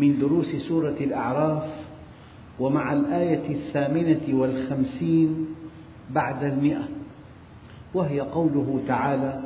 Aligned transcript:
من 0.00 0.18
دروس 0.18 0.56
سورة 0.68 0.96
الأعراف 1.00 1.64
ومع 2.60 2.92
الآية 2.92 3.44
الثامنة 3.50 4.24
والخمسين 4.32 5.46
بعد 6.10 6.44
المئة. 6.44 6.88
وهي 7.94 8.20
قوله 8.20 8.80
تعالى 8.88 9.42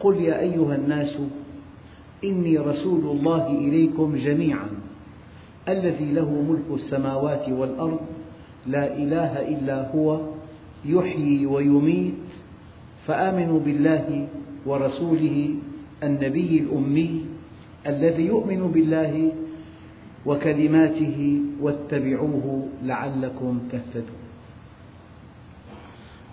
قل 0.00 0.16
يا 0.16 0.40
أيها 0.40 0.74
الناس 0.74 1.16
إني 2.24 2.58
رسول 2.58 3.16
الله 3.16 3.46
إليكم 3.50 4.16
جميعا 4.16 4.68
الذي 5.68 6.12
له 6.12 6.30
ملك 6.30 6.80
السماوات 6.80 7.48
والأرض 7.48 8.00
لا 8.66 8.96
إله 8.96 9.32
إلا 9.48 9.92
هو 9.94 10.20
يحيي 10.84 11.46
ويميت 11.46 12.24
فآمنوا 13.06 13.60
بالله 13.60 14.28
ورسوله 14.66 15.48
النبي 16.02 16.58
الأمي 16.58 17.24
الذي 17.86 18.22
يؤمن 18.26 18.60
بالله 18.72 19.32
وكلماته 20.26 21.40
واتبعوه 21.60 22.68
لعلكم 22.82 23.60
تهتدون. 23.72 24.20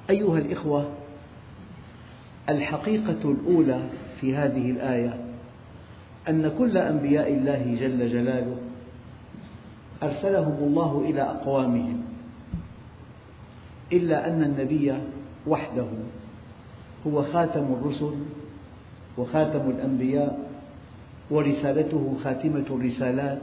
أيها 0.09 0.37
الإخوة 0.37 0.89
الحقيقة 2.49 3.31
الأولى 3.31 3.79
في 4.21 4.35
هذه 4.35 4.71
الآية 4.71 5.19
أن 6.29 6.51
كل 6.57 6.77
أنبياء 6.77 7.33
الله 7.33 7.77
جل 7.79 8.09
جلاله 8.09 8.57
أرسلهم 10.03 10.57
الله 10.63 11.05
إلى 11.09 11.21
أقوامهم 11.21 12.01
إلا 13.93 14.27
أن 14.27 14.43
النبي 14.43 14.93
وحده 15.47 15.87
هو 17.07 17.23
خاتم 17.23 17.73
الرسل 17.73 18.13
وخاتم 19.17 19.69
الأنبياء 19.69 20.49
ورسالته 21.31 22.17
خاتمة 22.23 22.65
الرسالات 22.69 23.41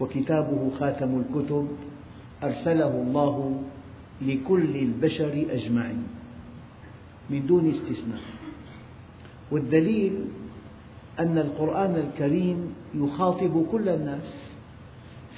وكتابه 0.00 0.70
خاتم 0.80 1.22
الكتب 1.22 1.68
أرسله 2.42 3.02
الله 3.02 3.62
لكل 4.22 4.76
البشر 4.76 5.46
أجمعين. 5.50 6.02
من 7.30 7.46
دون 7.46 7.70
استثناء. 7.70 8.20
والدليل 9.50 10.24
أن 11.18 11.38
القرآن 11.38 11.94
الكريم 11.94 12.74
يخاطب 12.94 13.66
كل 13.72 13.88
الناس 13.88 14.50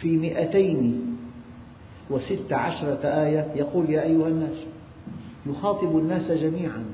في 0.00 0.16
مئتين 0.16 1.16
وست 2.10 2.52
عشرة 2.52 3.00
آية 3.04 3.52
يقول 3.56 3.90
يا 3.90 4.02
أيها 4.02 4.28
الناس 4.28 4.64
يخاطب 5.46 5.98
الناس 5.98 6.30
جميعا 6.30 6.84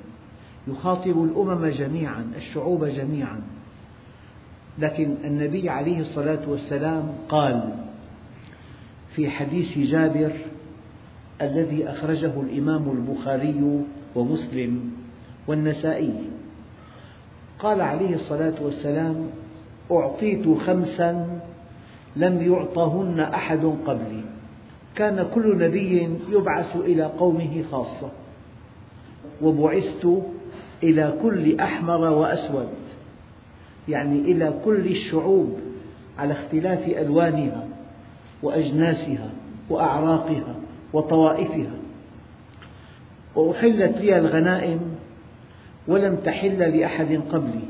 يخاطب 0.68 1.24
الأمم 1.24 1.66
جميعا 1.66 2.32
الشعوب 2.36 2.84
جميعا. 2.84 3.42
لكن 4.78 5.14
النبي 5.24 5.70
عليه 5.70 6.00
الصلاة 6.00 6.48
والسلام 6.48 7.08
قال 7.28 7.72
في 9.14 9.30
حديث 9.30 9.78
جابر 9.78 10.32
الذي 11.42 11.88
أخرجه 11.88 12.40
الإمام 12.40 12.90
البخاري 12.90 13.84
ومسلم 14.14 14.92
والنسائي 15.46 16.14
قال 17.58 17.80
عليه 17.80 18.14
الصلاة 18.14 18.54
والسلام 18.62 19.26
أعطيت 19.90 20.48
خمسا 20.48 21.40
لم 22.16 22.52
يعطهن 22.52 23.20
أحد 23.20 23.64
قبلي. 23.86 24.24
كان 24.96 25.26
كل 25.34 25.58
نبي 25.58 26.08
يبعث 26.30 26.76
إلى 26.76 27.02
قومه 27.02 27.62
خاصة 27.70 28.10
وبعثت 29.42 30.08
إلى 30.82 31.14
كل 31.22 31.60
أحمر 31.60 32.00
وأسود. 32.00 32.68
يعني 33.88 34.20
إلى 34.20 34.52
كل 34.64 34.86
الشعوب 34.86 35.58
على 36.18 36.32
اختلاف 36.32 36.88
ألوانها 36.88 37.66
وأجناسها 38.42 39.30
وأعراقها 39.70 40.54
وطوائفها. 40.92 41.74
وأحلت 43.34 43.98
لي 43.98 44.18
الغنائم 44.18 44.80
ولم 45.88 46.16
تحل 46.16 46.78
لأحد 46.78 47.20
قبلي 47.32 47.68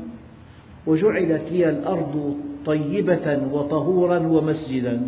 وجعلت 0.87 1.51
لي 1.51 1.69
الأرض 1.69 2.37
طيبة 2.65 3.41
وطهورا 3.51 4.19
ومسجدا. 4.19 5.01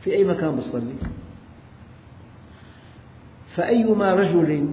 في 0.00 0.12
أي 0.12 0.24
مكان 0.24 0.56
بصلي؟ 0.56 0.94
فأيما 3.54 4.14
رجل 4.14 4.66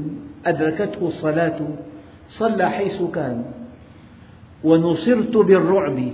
أدركته 0.45 1.07
الصلاة 1.07 1.67
صلى 2.29 2.69
حيث 2.69 3.01
كان 3.01 3.45
ونصرت 4.63 5.37
بالرعب 5.37 6.11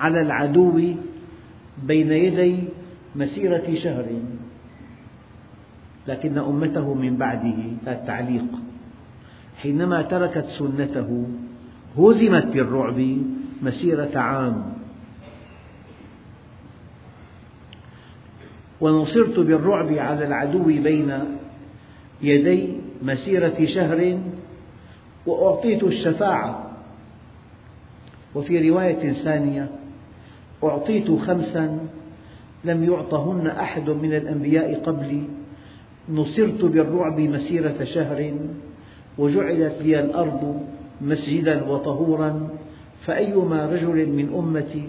على 0.00 0.20
العدو 0.20 0.80
بين 1.86 2.12
يدي 2.12 2.64
مسيرة 3.16 3.74
شهر. 3.74 4.06
لكن 6.08 6.38
أمته 6.38 6.94
من 6.94 7.16
بعده 7.16 7.58
التعليق. 7.86 8.46
حينما 9.56 10.02
تركت 10.02 10.44
سنته 10.44 11.28
هزمت 11.98 12.46
بالرعب 12.46 13.16
مسيرة 13.62 14.18
عام. 14.18 14.74
ونصرت 18.80 19.38
بالرعب 19.40 19.92
على 19.92 20.26
العدو 20.26 20.64
بين 20.64 21.18
يدي 22.22 22.68
مسيرة 23.02 23.64
شهر 23.64 24.18
وأعطيت 25.26 25.82
الشفاعة 25.82 26.63
وفي 28.34 28.70
رواية 28.70 29.12
ثانية 29.12 29.70
أعطيت 30.64 31.10
خمسا 31.10 31.78
لم 32.64 32.84
يعطهن 32.84 33.46
أحد 33.46 33.90
من 33.90 34.14
الأنبياء 34.14 34.74
قبلي. 34.74 35.22
نصرت 36.08 36.64
بالرعب 36.64 37.20
مسيرة 37.20 37.84
شهر 37.84 38.34
وجعلت 39.18 39.82
لي 39.82 40.00
الأرض 40.00 40.62
مسجدا 41.00 41.64
وطهورا. 41.70 42.48
فأيما 43.06 43.66
رجل 43.66 44.08
من 44.08 44.34
أمتي 44.34 44.84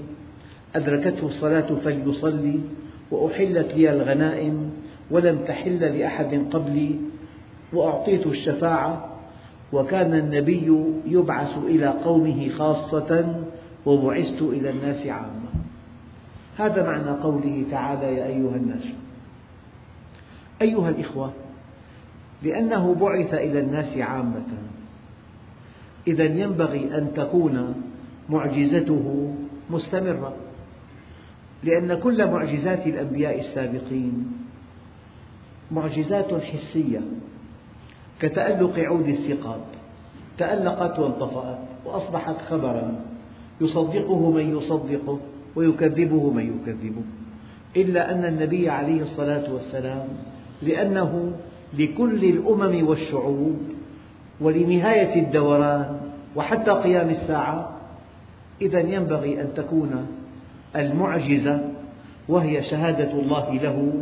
أدركته 0.76 1.26
الصلاة 1.26 1.76
فليصلي 1.84 2.60
وأحلت 3.12 3.76
لي 3.76 3.90
الغنائم 3.92 4.72
ولم 5.12 5.38
تحل 5.48 5.80
لأحد 5.80 6.48
قبلي. 6.52 6.96
وأعطيت 7.74 8.28
الشفاعة 8.28 9.15
وكان 9.74 10.14
النبي 10.14 10.92
يبعث 11.06 11.58
إلى 11.58 11.88
قومه 11.88 12.50
خاصة 12.50 13.42
وبعثت 13.86 14.42
إلى 14.42 14.70
الناس 14.70 15.08
عامة. 15.08 15.50
هذا 16.58 16.84
معنى 16.84 17.22
قوله 17.22 17.64
تعالى 17.72 18.16
يا 18.16 18.26
أيها 18.26 18.56
الناس. 18.56 18.88
أيها 20.62 20.90
الإخوة 20.90 21.34
لأنه 22.44 22.96
بعث 22.96 23.34
إلى 23.34 23.60
الناس 23.60 23.98
عامة. 23.98 24.48
إذا 26.08 26.24
ينبغي 26.24 26.98
أن 26.98 27.14
تكون 27.16 27.76
معجزته 28.30 29.36
مستمرة 29.70 30.34
لأن 31.64 32.00
كل 32.00 32.32
معجزات 32.32 32.88
الأنبياء 32.88 33.40
السابقين 33.40 34.32
معجزات 35.72 36.34
حسية. 36.34 37.02
كتألق 38.22 38.80
عود 38.80 39.08
الثقاب 39.08 39.62
تألقت 40.38 41.00
وانطفأت 41.00 41.58
وأصبحت 41.86 42.42
خبرا. 42.50 42.96
يصدقه 43.62 44.32
من 44.32 44.58
يصدقه 44.58 45.20
ويكذبه 45.56 46.30
من 46.30 46.60
يكذبه. 46.62 47.04
إلا 47.78 48.12
أن 48.12 48.26
النبي 48.26 48.70
عليه 48.70 49.02
الصلاة 49.02 49.54
والسلام 49.54 50.08
لأنه 50.62 51.32
لكل 51.74 52.24
الأمم 52.24 52.88
والشعوب 52.88 53.58
ولنهاية 54.42 55.22
الدوران 55.22 55.98
وحتى 56.36 56.72
قيام 56.72 57.10
الساعة 57.10 57.70
إذا 58.62 58.80
ينبغي 58.80 59.42
أن 59.42 59.54
تكون 59.56 60.08
المعجزة 60.76 61.70
وهي 62.30 62.64
شهادة 62.64 63.12
الله 63.12 63.54
له 63.54 63.94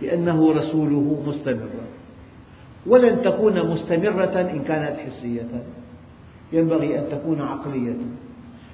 بأنه 0.00 0.52
رسوله 0.52 1.22
مستمرة 1.26 1.79
ولن 2.86 3.22
تكون 3.22 3.70
مستمرة 3.70 4.40
إن 4.40 4.62
كانت 4.62 5.00
حسية. 5.00 5.64
ينبغي 6.52 6.98
أن 6.98 7.04
تكون 7.10 7.40
عقلية. 7.40 7.96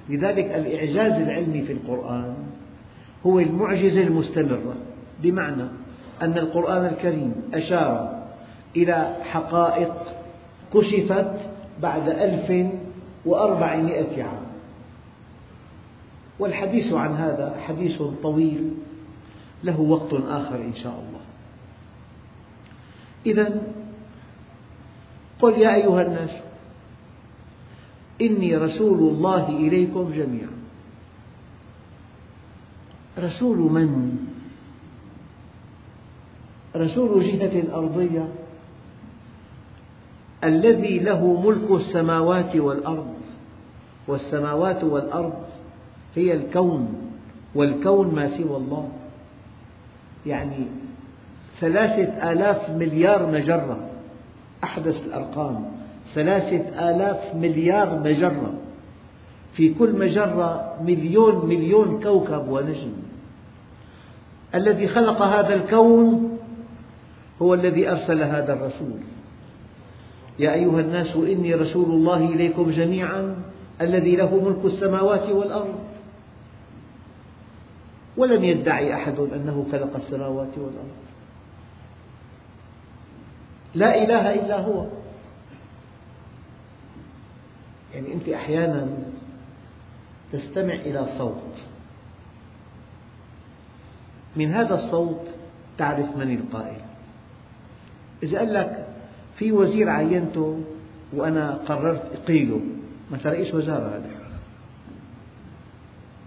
لذلك 0.09 0.45
الإعجاز 0.45 1.21
العلمي 1.21 1.61
في 1.61 1.73
القرآن 1.73 2.35
هو 3.25 3.39
المعجزة 3.39 4.03
المستمرة 4.03 4.75
بمعنى 5.23 5.63
أن 6.21 6.37
القرآن 6.37 6.85
الكريم 6.85 7.33
أشار 7.53 8.23
إلى 8.75 9.15
حقائق 9.23 9.93
كشفت 10.73 11.33
بعد 11.81 12.09
ألف 12.09 12.71
وأربعمائة 13.25 14.23
عام. 14.23 14.47
والحديث 16.39 16.93
عن 16.93 17.15
هذا 17.15 17.55
حديث 17.67 18.01
طويل 18.23 18.73
له 19.63 19.81
وقت 19.81 20.13
آخر 20.13 20.55
إن 20.55 20.75
شاء 20.75 20.93
الله. 20.93 21.21
إذا 23.25 23.61
قل 25.41 25.53
يا 25.53 25.75
أيها 25.75 26.01
الناس 26.01 26.31
إني 28.21 28.57
رسول 28.57 28.99
الله 28.99 29.49
إليكم 29.49 30.11
جميعا. 30.11 30.57
رسول 33.19 33.57
من؟ 33.57 34.17
رسول 36.75 37.23
جهة 37.23 37.75
أرضية 37.75 38.27
الذي 40.43 40.99
له 40.99 41.41
ملك 41.41 41.71
السماوات 41.71 42.55
والأرض 42.55 43.13
والسماوات 44.07 44.83
والأرض 44.83 45.43
هي 46.15 46.33
الكون 46.33 47.11
والكون 47.55 48.15
ما 48.15 48.37
سوى 48.37 48.57
الله. 48.57 48.89
يعني 50.25 50.67
ثلاثة 51.59 52.31
آلاف 52.31 52.69
مليار 52.69 53.31
مجرة. 53.31 53.86
أحدث 54.67 55.05
الأرقام. 55.05 55.65
ثلاثة 56.15 56.89
آلاف 56.89 57.35
مليار 57.35 57.99
مجرة. 57.99 58.53
في 59.53 59.73
كل 59.73 59.99
مجرة 59.99 60.75
مليون 60.81 61.45
مليون 61.45 62.03
كوكب 62.03 62.49
ونجم. 62.49 62.93
الذي 64.55 64.87
خلق 64.87 65.21
هذا 65.21 65.53
الكون 65.53 66.37
هو 67.41 67.53
الذي 67.53 67.91
أرسل 67.91 68.23
هذا 68.23 68.53
الرسول. 68.53 68.99
يا 70.39 70.53
أيها 70.53 70.79
الناس 70.79 71.15
إني 71.15 71.53
رسول 71.53 71.89
الله 71.89 72.25
إليكم 72.25 72.69
جميعا 72.69 73.35
الذي 73.81 74.15
له 74.15 74.35
ملك 74.35 74.65
السماوات 74.65 75.29
والأرض. 75.29 75.75
ولم 78.17 78.43
يدعي 78.43 78.93
أحد 78.93 79.19
أنه 79.19 79.65
خلق 79.71 79.95
السماوات 79.95 80.57
والأرض. 80.57 81.06
لا 83.75 84.03
إله 84.03 84.33
إلا 84.33 84.59
هو. 84.61 84.85
يعني 87.93 88.13
أنت 88.13 88.29
أحيانا 88.29 88.87
تستمع 90.31 90.73
إلى 90.73 91.07
صوت. 91.17 91.53
من 94.35 94.53
هذا 94.53 94.75
الصوت 94.75 95.21
تعرف 95.77 96.15
من 96.15 96.35
القائل. 96.35 96.81
إذا 98.23 98.37
قال 98.37 98.53
لك 98.53 98.87
في 99.35 99.51
وزير 99.51 99.89
عينته 99.89 100.63
وأنا 101.13 101.53
قررت 101.53 102.11
أقيله 102.23 102.61
مثل 103.11 103.29
رئيس 103.29 103.53
وزارة 103.53 103.87
هذا؟ 103.87 104.09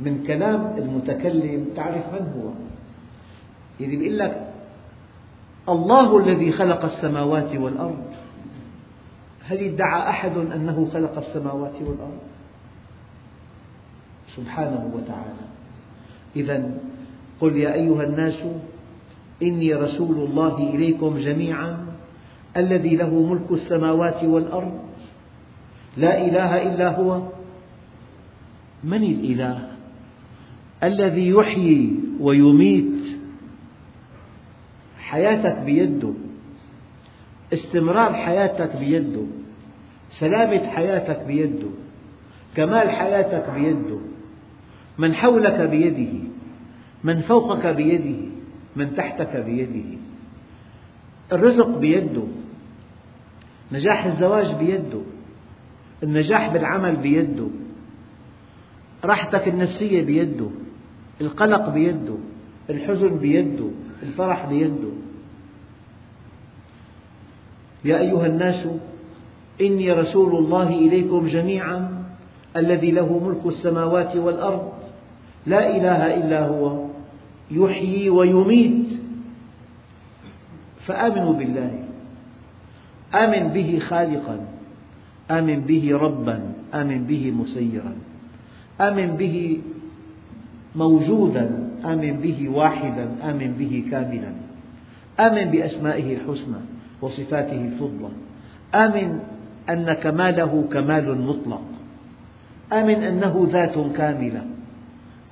من 0.00 0.25
كلام 0.26 0.75
المتكلم 0.78 1.69
تعرف 1.76 2.12
من 2.12 2.32
هو. 2.37 2.50
يعني 3.81 3.96
بيقول 3.96 4.19
لك 4.19 4.50
الله 5.70 6.19
الذي 6.19 6.52
خلق 6.52 6.84
السماوات 6.84 7.56
والأرض. 7.56 8.05
هل 9.44 9.58
ادعى 9.58 10.11
أحد 10.11 10.37
أنه 10.37 10.88
خلق 10.93 11.19
السماوات 11.19 11.75
والأرض؟ 11.81 12.19
سبحانه 14.37 14.90
وتعالى. 14.94 15.46
إذا 16.37 16.70
قل 17.40 17.56
يا 17.56 17.75
أيها 17.75 18.02
الناس 18.02 18.43
إني 19.43 19.75
رسول 19.75 20.17
الله 20.17 20.56
إليكم 20.75 21.19
جميعا 21.19 21.87
الذي 22.56 22.96
له 22.96 23.23
ملك 23.23 23.50
السماوات 23.50 24.25
والأرض. 24.25 24.78
لا 25.96 26.26
إله 26.26 26.62
إلا 26.62 26.96
هو. 26.96 27.23
من 28.84 29.02
الإله؟ 29.02 29.69
الذي 30.82 31.28
يحيي 31.28 31.94
ويميت 32.20 33.00
حياتك 35.10 35.56
بيده. 35.66 36.12
استمرار 37.52 38.12
حياتك 38.12 38.76
بيده. 38.76 39.24
سلامة 40.10 40.66
حياتك 40.66 41.26
بيده. 41.26 41.68
كمال 42.56 42.90
حياتك 42.90 43.50
بيده. 43.50 43.98
من 44.98 45.14
حولك 45.14 45.60
بيده. 45.60 46.12
من 47.04 47.20
فوقك 47.20 47.66
بيده. 47.66 48.28
من 48.76 48.94
تحتك 48.94 49.36
بيده. 49.36 49.98
الرزق 51.32 51.78
بيده. 51.78 52.24
نجاح 53.72 54.04
الزواج 54.04 54.54
بيده. 54.54 55.02
النجاح 56.02 56.52
بالعمل 56.52 56.96
بيده. 56.96 57.48
راحتك 59.04 59.48
النفسية 59.48 60.02
بيده. 60.02 60.50
القلق 61.20 61.68
بيده. 61.68 62.16
الحزن 62.70 63.18
بيده. 63.18 63.70
الفرح 64.02 64.47
بيده. 64.47 64.93
يا 67.85 67.99
أيها 67.99 68.26
الناس 68.26 68.69
إني 69.61 69.93
رسول 69.93 70.44
الله 70.44 70.69
إليكم 70.69 71.26
جميعا 71.26 72.05
الذي 72.56 72.91
له 72.91 73.19
ملك 73.19 73.47
السماوات 73.47 74.17
والأرض 74.17 74.73
لا 75.47 75.76
إله 75.76 76.14
إلا 76.14 76.47
هو 76.47 76.87
يحيي 77.50 78.11
ويميت. 78.11 78.87
فآمنوا 80.87 81.35
بالله. 81.35 81.85
آمن 83.14 83.49
به 83.49 83.79
خالقا 83.79 84.47
آمن 85.31 85.61
به 85.61 85.97
ربا 85.97 86.52
آمن 86.75 87.05
به 87.05 87.31
مسيرا 87.31 87.94
آمن 88.81 89.17
به 89.17 89.61
موجودا. 90.76 91.69
آمن 91.84 92.12
به 92.20 92.48
واحدا 92.48 93.08
آمن 93.30 93.54
به 93.58 93.84
كاملا. 93.90 94.32
آمن 95.20 95.44
بأسمائه 95.50 96.16
الحسنى 96.16 96.60
وصفاته 97.02 97.64
الفضلى. 97.64 98.10
آمن 98.74 99.18
أن 99.70 99.92
كماله 99.92 100.64
كمال 100.72 101.20
مطلق. 101.20 101.62
آمن 102.72 103.02
أنه 103.02 103.48
ذات 103.52 103.78
كاملة. 103.96 104.42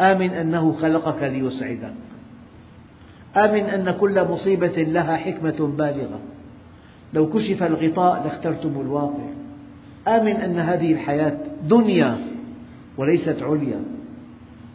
آمن 0.00 0.30
أنه 0.30 0.72
خلقك 0.72 1.22
ليسعدك. 1.22 1.92
آمن 3.36 3.64
أن 3.64 3.90
كل 3.90 4.24
مصيبة 4.24 4.82
لها 4.82 5.16
حكمة 5.16 5.74
بالغة. 5.78 6.20
لو 7.14 7.30
كشف 7.30 7.62
الغطاء 7.62 8.24
لاخترتم 8.24 8.80
الواقع. 8.80 9.28
آمن 10.08 10.36
أن 10.36 10.58
هذه 10.58 10.92
الحياة 10.92 11.38
دنيا 11.68 12.16
وليست 12.96 13.42
عليا. 13.42 13.80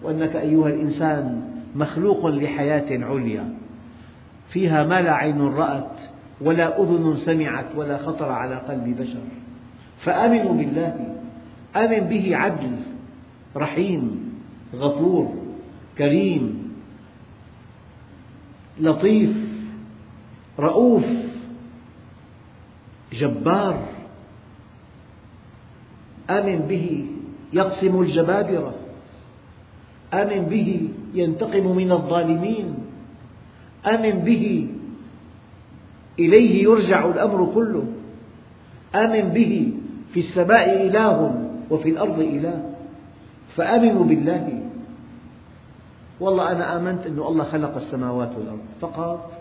وأنك 0.03 0.36
أيها 0.36 0.68
الإنسان 0.68 1.53
مخلوق 1.75 2.25
لحياة 2.25 3.06
عليا. 3.06 3.53
فيها 4.50 4.84
ما 4.84 5.01
لا 5.01 5.13
عين 5.13 5.42
رأت 5.42 5.98
ولا 6.42 6.82
أذن 6.82 7.18
سمعت 7.18 7.65
ولا 7.75 7.98
خطر 7.98 8.30
على 8.30 8.56
قلب 8.56 9.01
بشر. 9.01 9.22
فآمنوا 10.00 10.53
بالله. 10.53 11.15
آمن 11.75 12.00
به 12.00 12.36
عدل 12.38 12.75
رحيم 13.58 14.34
غفور 14.75 15.36
كريم 15.98 16.74
لطيف 18.80 19.38
رؤوف 20.60 21.06
جبار. 23.13 23.88
آمن 26.30 26.60
به. 26.60 27.06
يقسم 27.53 28.01
الجبابرة. 28.01 28.83
آمن 30.22 30.46
به 30.46 30.89
ينتقم 31.13 31.75
من 31.75 31.91
الظالمين 31.91 32.75
آمن 33.86 34.12
به 34.20 34.67
إليه 36.20 36.63
يرجع 36.63 37.05
الأمر 37.05 37.51
كله 37.55 37.86
آمن 38.96 39.29
به 39.29 39.74
في 40.13 40.20
السماء 40.20 40.88
إله 40.88 41.17
وفي 41.70 41.89
الأرض 41.89 42.20
إله 42.20 42.70
فآمنوا 43.55 44.03
بالله 44.05 44.63
والله 46.20 46.51
أنا 46.51 46.77
آمنت 46.77 47.05
أن 47.05 47.20
الله 47.20 47.43
خلق 47.43 47.75
السماوات 47.75 48.32
والأرض 48.38 48.65
فقط 48.82 49.32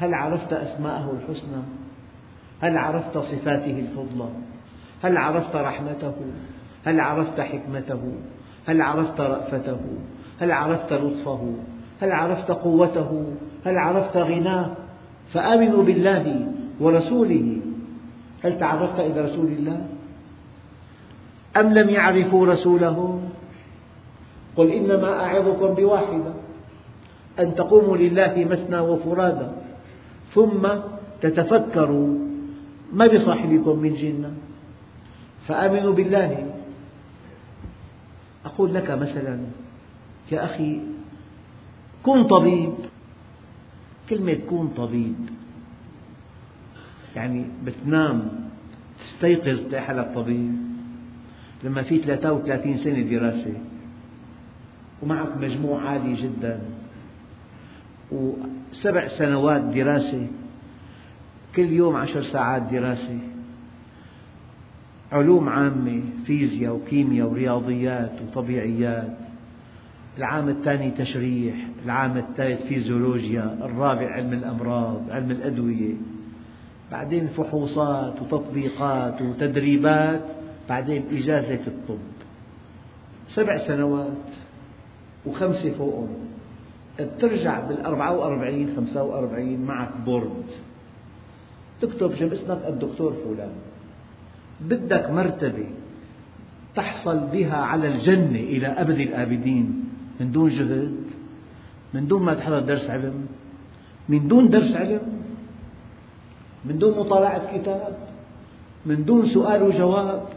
هل 0.00 0.14
عرفت 0.14 0.52
أسماءه 0.52 1.12
الحسنى؟ 1.12 1.62
هل 2.60 2.78
عرفت 2.78 3.18
صفاته 3.18 3.78
الفضلى؟ 3.78 4.28
هل 5.02 5.16
عرفت 5.16 5.56
رحمته؟ 5.56 6.14
هل 6.84 7.00
عرفت 7.00 7.40
حكمته؟ 7.40 8.12
هل 8.66 8.82
عرفت 8.82 9.20
رأفته؟ 9.20 9.80
هل 10.40 10.52
عرفت 10.52 10.92
لطفه؟ 10.92 11.54
هل 12.02 12.12
عرفت 12.12 12.50
قوته؟ 12.50 13.24
هل 13.66 13.78
عرفت 13.78 14.16
غناه؟ 14.16 14.70
فآمنوا 15.32 15.82
بالله 15.82 16.46
ورسوله 16.80 17.56
هل 18.44 18.58
تعرفت 18.58 19.00
إلى 19.00 19.20
رسول 19.20 19.46
الله؟ 19.46 19.86
أم 21.56 21.72
لم 21.72 21.88
يعرفوا 21.88 22.46
رسولهم؟ 22.46 23.20
قل 24.56 24.70
إنما 24.70 25.24
أعظكم 25.24 25.74
بواحدة 25.74 26.32
أن 27.38 27.54
تقوموا 27.54 27.96
لله 27.96 28.46
مثنى 28.50 28.78
وفرادى 28.78 29.48
ثم 30.34 30.68
تتفكروا 31.22 32.18
ما 32.92 33.06
بصاحبكم 33.06 33.78
من 33.78 33.94
جنة 33.94 34.30
فآمنوا 35.48 35.92
بالله 35.92 36.46
أقول 38.44 38.74
لك 38.74 38.90
مثلا 38.90 39.40
يا 40.32 40.44
أخي 40.44 40.80
كن 42.02 42.24
طبيب 42.24 42.72
كلمة 44.10 44.34
كن 44.50 44.68
طبيب 44.68 45.14
يعني 47.16 47.46
بتنام 47.64 48.30
تستيقظ 49.04 49.60
تلاقي 49.68 49.84
حالك 49.84 50.12
طبيب 50.14 50.54
لما 51.64 51.82
في 51.82 51.98
33 51.98 52.76
سنة 52.76 53.00
دراسة 53.00 53.54
ومعك 55.02 55.36
مجموع 55.36 55.82
عالي 55.90 56.14
جدا 56.14 56.60
وسبع 58.12 59.08
سنوات 59.08 59.62
دراسة 59.62 60.26
كل 61.56 61.62
يوم 61.72 61.96
عشر 61.96 62.22
ساعات 62.22 62.62
دراسة 62.62 63.18
علوم 65.12 65.48
عامة 65.48 66.02
فيزياء 66.26 66.74
وكيمياء 66.74 67.28
ورياضيات 67.28 68.12
وطبيعيات. 68.22 69.16
العام 70.18 70.48
الثاني 70.48 70.90
تشريح 70.90 71.54
العام 71.84 72.16
الثالث 72.16 72.66
فيزيولوجيا 72.66 73.58
الرابع 73.62 74.10
علم 74.10 74.32
الأمراض 74.32 75.10
علم 75.10 75.30
الأدوية. 75.30 75.94
بعدين 76.92 77.26
فحوصات 77.26 78.22
وتطبيقات 78.22 79.22
وتدريبات 79.22 80.24
بعدين 80.68 81.04
إجازة 81.12 81.56
في 81.56 81.68
الطب. 81.68 81.98
سبع 83.28 83.58
سنوات 83.58 84.26
وخمسة 85.26 85.70
فوقهم. 85.70 86.08
بترجع 87.00 87.60
بالأربعة 87.60 88.16
وأربعين 88.16 88.76
خمسة 88.76 89.02
وأربعين 89.02 89.64
معك 89.64 89.90
بورد. 90.06 90.44
تكتب 91.80 92.14
جنب 92.14 92.32
اسمك 92.32 92.62
الدكتور 92.68 93.12
فلان. 93.12 93.52
بدك 94.60 95.10
مرتبة 95.10 95.66
تحصل 96.74 97.18
بها 97.32 97.56
على 97.56 97.88
الجنة 97.88 98.38
إلى 98.38 98.66
أبد 98.66 98.98
الآبدين. 99.00 99.84
من 100.20 100.32
دون 100.32 100.50
جهد 100.50 100.94
من 101.94 102.08
دون 102.08 102.22
ما 102.22 102.34
تحضر 102.34 102.60
درس 102.60 102.90
علم 102.90 103.26
من 104.08 104.28
دون 104.28 104.50
درس 104.50 104.72
علم 104.76 105.00
من 106.64 106.78
دون 106.78 106.98
مطالعة 106.98 107.58
كتاب 107.58 107.96
من 108.86 109.04
دون 109.04 109.26
سؤال 109.26 109.62
وجواب 109.62 110.28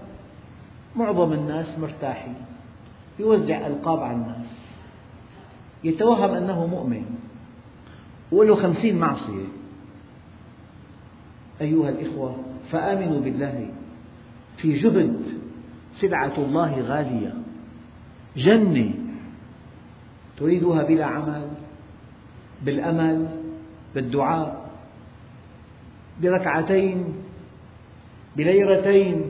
معظم 0.96 1.34
الناس 1.34 1.80
مرتاحين. 1.80 2.36
يوزع 3.20 3.68
ألقاب 3.68 4.00
على 4.00 4.18
الناس. 4.18 4.52
يتوهم 5.84 6.30
أنه 6.30 6.66
مؤمن. 6.66 7.06
وله 8.32 8.56
خمسين 8.56 8.98
معصية. 8.98 9.46
أيها 11.62 11.90
الإخوة 11.90 12.36
فآمنوا 12.72 13.20
بالله. 13.20 13.68
في 14.58 14.74
جهد 14.74 15.22
سلعة 15.94 16.34
الله 16.38 16.82
غالية. 16.82 17.34
جنة 18.38 18.92
تريدها 20.38 20.84
بلا 20.84 21.06
عمل 21.06 21.48
بالأمل 22.66 23.28
بالدعاء. 23.96 24.70
بركعتين 26.22 27.06
بليرتين 28.38 29.24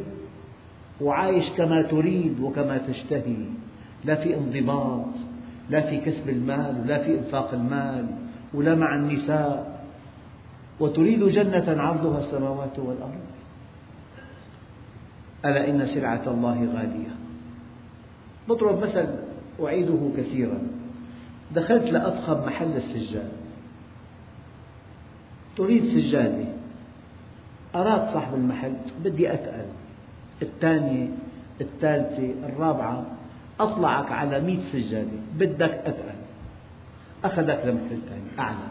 وعايش 1.01 1.49
كما 1.49 1.81
تريد 1.81 2.39
وكما 2.39 2.77
تشتهي. 2.77 3.45
لا 4.05 4.15
في 4.15 4.37
انضباط 4.37 5.05
لا 5.69 5.81
في 5.81 5.97
كسب 5.97 6.29
المال 6.29 6.81
ولا 6.83 7.03
في 7.03 7.19
إنفاق 7.19 7.53
المال 7.53 8.05
ولا 8.53 8.75
مع 8.75 8.95
النساء. 8.95 9.83
وتريد 10.79 11.23
جنة 11.23 11.81
عرضها 11.81 12.19
السماوات 12.19 12.79
والأرض. 12.79 13.32
ألا 15.45 15.69
إن 15.69 15.87
سلعة 15.87 16.21
الله 16.27 16.65
غالية؟ 16.75 17.15
بضرب 18.49 18.83
مثل 18.83 19.07
أعيده 19.63 20.09
كثيرا. 20.17 20.61
دخلت 21.55 21.83
لأضخم 21.83 22.45
محل 22.47 22.77
السجاد. 22.77 23.31
تريد 25.57 25.83
سجادة 25.85 26.45
أراد 27.75 28.13
صاحب 28.13 28.33
المحل. 28.33 28.73
بدي 29.03 29.33
أتقل 29.33 29.65
الثانية 30.41 31.07
الثالثة 31.61 32.33
الرابعة. 32.49 33.05
أطلعك 33.59 34.11
على 34.11 34.41
مئة 34.41 34.71
سجادة 34.71 35.17
بدك 35.39 35.71
أتقل 35.85 36.15
أخذك 37.23 37.61
لمحل 37.65 37.99
ثاني. 38.09 38.39
أعلى. 38.39 38.67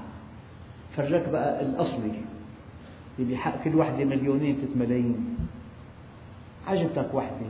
فرجاك 0.96 1.28
بقى 1.28 1.62
الأصلي. 1.62 2.12
اللي 3.18 3.34
بحق 3.34 3.64
كل 3.64 3.76
وحدة 3.76 4.04
مليونين 4.04 4.56
ثلاث 4.56 4.76
ملايين 4.76 5.31
عجبتك 6.66 7.14
وحدة. 7.14 7.46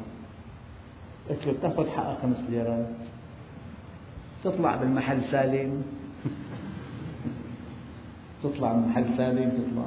قلت 1.31 1.47
له 1.47 1.53
بتاخذ 1.53 1.91
حقها 1.91 2.19
خمس 2.23 2.37
ليرات. 2.51 2.87
تطلع 4.45 4.77
بالمحل 4.77 5.25
سالم. 5.25 5.83
تطلع 8.43 8.73
من 8.73 8.89
محل 8.89 9.17
سالم 9.17 9.51
تطلع. 9.51 9.87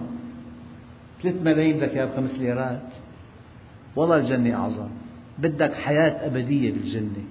ثلاث 1.24 1.42
ملايين 1.42 1.78
بدك 1.78 1.90
إياها 1.90 2.06
بخمس 2.06 2.32
ليرات. 2.32 2.90
والله 3.96 4.18
الجنة 4.18 4.56
أعظم. 4.56 4.90
بدك 5.38 5.74
حياة 5.74 6.26
أبدية 6.26 6.72
بالجنة. 6.72 7.26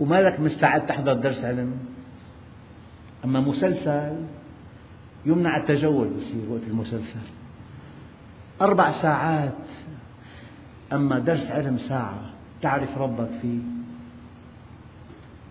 وما 0.00 0.22
لك 0.22 0.40
مستعد 0.40 0.86
تحضر 0.86 1.12
درس 1.12 1.44
علم. 1.44 1.72
أما 3.24 3.40
مسلسل 3.40 4.16
يمنع 5.26 5.56
التجول 5.56 6.08
بصير 6.08 6.50
وقت 6.50 6.62
المسلسل. 6.68 7.20
أربع 8.60 8.92
ساعات. 8.92 9.54
أما 10.92 11.18
درس 11.18 11.46
علم 11.50 11.78
ساعة 11.78 12.20
تعرف 12.62 12.98
ربك 12.98 13.28
فيه. 13.42 13.58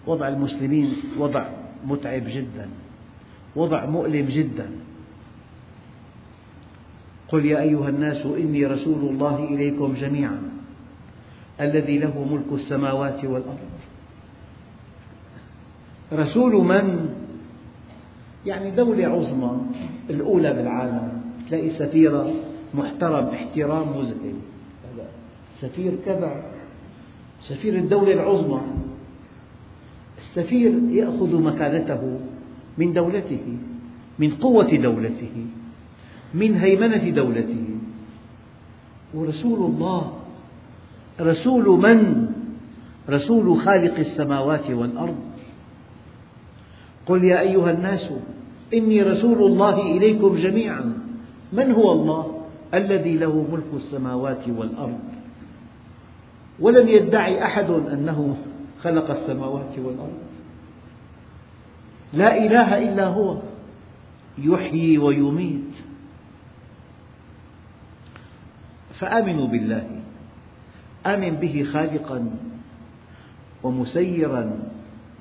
وضع 0.07 0.27
المسلمين 0.27 0.95
وضع 1.17 1.45
متعب 1.85 2.23
جدا 2.25 2.69
وضع 3.55 3.85
مؤلم 3.85 4.25
جدا. 4.25 4.69
قل 7.29 7.45
يا 7.45 7.61
أيها 7.61 7.89
الناس 7.89 8.25
إني 8.25 8.65
رسول 8.65 9.09
الله 9.09 9.43
إليكم 9.43 9.93
جميعا 9.93 10.41
الذي 11.61 11.97
له 11.97 12.25
ملك 12.31 12.51
السماوات 12.51 13.25
والأرض. 13.25 13.69
رسول 16.13 16.53
من؟ 16.65 17.09
يعني 18.45 18.71
دولة 18.71 19.07
عظمى 19.07 19.61
الأولى 20.09 20.53
بالعالم 20.53 21.21
تلاقي 21.49 21.69
سفيرة 21.69 22.33
محترم 22.73 23.25
احترام 23.25 23.97
مذهل. 23.97 24.35
سفير 25.61 25.93
كذا 26.05 26.43
سفير 27.41 27.75
الدولة 27.75 28.13
العظمى 28.13 28.61
السفير 30.17 30.71
يأخذ 30.89 31.41
مكانته 31.41 32.19
من 32.77 32.93
دولته 32.93 33.57
من 34.19 34.29
قوة 34.31 34.75
دولته 34.75 35.35
من 36.33 36.55
هيمنة 36.55 37.09
دولته. 37.09 37.65
ورسول 39.13 39.59
الله 39.59 40.13
رسول 41.21 41.65
من؟ 41.79 42.27
رسول 43.09 43.57
خالق 43.57 43.95
السماوات 43.99 44.71
والأرض. 44.71 45.19
قل 47.05 47.23
يا 47.23 47.39
أيها 47.39 47.71
الناس 47.71 48.05
إني 48.73 49.03
رسول 49.03 49.43
الله 49.43 49.81
إليكم 49.97 50.35
جميعا. 50.35 50.93
من 51.53 51.71
هو 51.71 51.91
الله؟ 51.91 52.41
الذي 52.73 53.17
له 53.17 53.47
ملك 53.51 53.71
السماوات 53.73 54.47
والأرض. 54.47 55.10
ولم 56.61 56.87
يدعي 56.87 57.43
أحد 57.43 57.69
أنه 57.69 58.37
خلق 58.83 59.11
السماوات 59.11 59.73
والأرض. 59.77 60.19
لا 62.13 62.37
إله 62.37 62.77
إلا 62.77 63.07
هو 63.07 63.37
يحيي 64.37 64.97
ويميت. 64.97 65.73
فآمنوا 68.99 69.47
بالله 69.47 69.87
آمن 71.05 71.29
به 71.29 71.65
خالقا 71.73 72.29
ومسيرا 73.63 74.59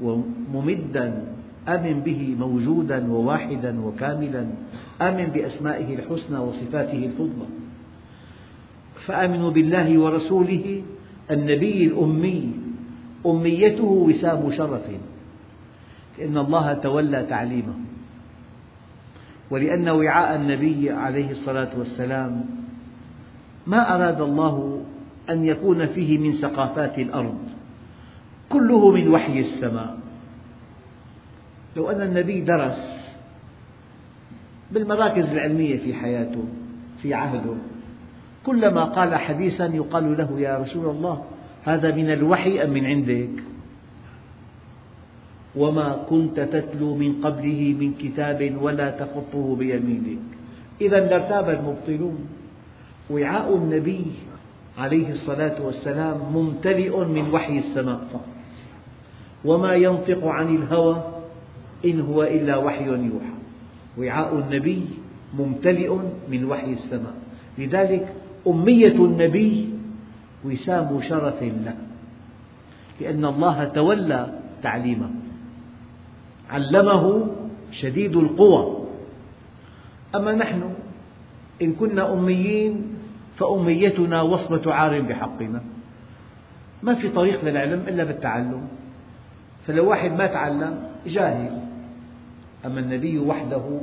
وممدا 0.03 1.25
آمن 1.69 2.01
به 2.01 2.37
موجودا 2.39 3.13
وواحدا 3.13 3.81
وكاملا 3.81 4.47
آمن 5.03 5.27
بأسمائه 5.35 5.95
الحسنى 5.95 6.39
وصفاته 6.39 7.01
الفضلى. 7.07 7.49
فآمنوا 9.07 9.51
بالله 9.51 9.99
ورسوله 9.99 10.83
النبي 11.31 11.85
الأمي 11.85 12.53
أميته 13.27 13.85
وسام 13.85 14.53
شرف. 14.53 14.83
لأن 16.19 16.39
الله 16.39 16.73
تولى 16.73 17.27
تعليمه. 17.31 17.75
ولأن 19.51 19.89
وعاء 19.89 20.37
النبي 20.37 20.91
عليه 20.91 21.31
الصلاة 21.31 21.71
والسلام 21.79 22.45
ما 23.67 23.95
أراد 23.95 24.21
الله 24.21 24.85
أن 25.31 25.45
يكون 25.45 25.87
فيه 25.87 26.19
من 26.19 26.33
ثقافات 26.33 26.99
الأرض 26.99 27.39
كله 28.49 28.91
من 28.91 29.09
وحي 29.09 29.41
السماء. 29.41 29.99
لو 31.77 31.91
أن 31.91 32.03
النبي 32.03 32.41
درس 32.41 33.01
بالمراكز 34.73 35.29
العلمية 35.29 35.77
في 35.77 35.95
حياته 35.95 36.45
في 37.03 37.15
عهده 37.15 37.55
كلما 38.47 38.85
قال 38.85 39.15
حديثا 39.15 39.67
يقال 39.67 40.17
له 40.19 40.41
يا 40.41 40.59
رسول 40.59 40.87
الله 40.91 41.25
هذا 41.65 41.95
من 41.95 42.11
الوحي 42.11 42.63
أم 42.63 42.71
من 42.71 42.87
عندك؟ 42.87 43.43
وما 45.57 46.07
كنت 46.09 46.41
تتلو 46.41 46.95
من 46.95 47.21
قبله 47.25 47.75
من 47.81 47.95
كتاب 47.95 48.57
ولا 48.63 48.91
تخطه 48.91 49.57
بيمينك. 49.57 50.19
إذا 50.81 51.01
لارتاب 51.01 51.51
المبطلون. 51.51 52.19
وعاء 53.11 53.57
النبي 53.57 54.07
عليه 54.79 55.13
الصلاة 55.13 55.63
والسلام 55.67 56.19
ممتلئ 56.35 57.05
من 57.05 57.35
وحي 57.35 57.59
السماء. 57.59 58.01
وما 59.45 59.75
ينطق 59.75 60.27
عن 60.27 60.55
الهوى 60.57 61.05
إن 61.85 62.01
هو 62.01 62.23
إلا 62.23 62.57
وحي 62.57 62.87
يوحى. 62.87 63.37
وعاء 63.99 64.39
النبي 64.39 64.83
ممتلئ 65.35 65.91
من 66.31 66.45
وحي 66.45 66.73
السماء. 66.73 67.15
لذلك 67.59 68.20
أمية 68.47 68.95
النبي 68.95 69.75
وسام 70.45 71.03
شرف 71.03 71.43
له. 71.43 71.77
لأن 73.01 73.25
الله 73.25 73.65
تولى 73.65 74.39
تعليمه. 74.63 75.11
علمه 76.51 77.27
شديد 77.73 78.17
القوى. 78.17 78.87
أما 80.15 80.33
نحن 80.33 80.63
إن 81.63 81.73
كنا 81.73 82.13
أميين 82.13 82.83
فأميتنا 83.37 84.23
وصمة 84.23 84.73
عار 84.73 85.01
بحقنا. 85.01 85.63
ما 86.83 86.95
في 86.95 87.09
طريق 87.09 87.45
للعلم 87.45 87.85
إلا 87.89 88.05
بالتعلم. 88.05 88.69
فلو 89.67 89.91
واحد 89.91 90.13
ما 90.13 90.27
تعلم 90.27 90.79
جاهل. 91.07 91.61
أما 92.67 92.81
النبي 92.81 93.19
وحده 93.19 93.81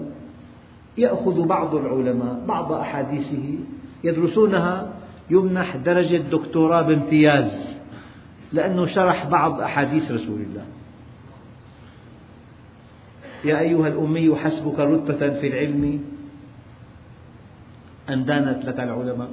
يأخذ 0.97 1.45
بعض 1.45 1.75
العلماء 1.75 2.45
بعض 2.47 2.71
أحاديثه 2.71 3.57
يدرسونها 4.03 4.93
يمنح 5.29 5.75
درجة 5.75 6.17
دكتوراه 6.17 6.81
بامتياز 6.81 7.67
لأنه 8.53 8.85
شرح 8.85 9.25
بعض 9.25 9.61
أحاديث 9.61 10.11
رسول 10.11 10.41
الله. 10.41 10.65
يا 13.45 13.59
أيها 13.59 13.87
الأمي 13.87 14.35
حسبك 14.35 14.79
رتبة 14.79 15.39
في 15.39 15.47
العلم 15.47 16.03
أن 18.09 18.25
دانت 18.25 18.65
لك 18.65 18.79
العلماء. 18.79 19.29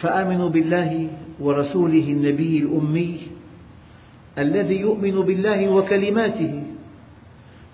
فآمنوا 0.00 0.48
بالله 0.48 1.08
ورسوله 1.40 2.06
النبي 2.08 2.58
الأمي 2.58 3.20
الذي 4.38 4.80
يؤمن 4.80 5.20
بالله 5.20 5.68
وكلماته 5.68 6.62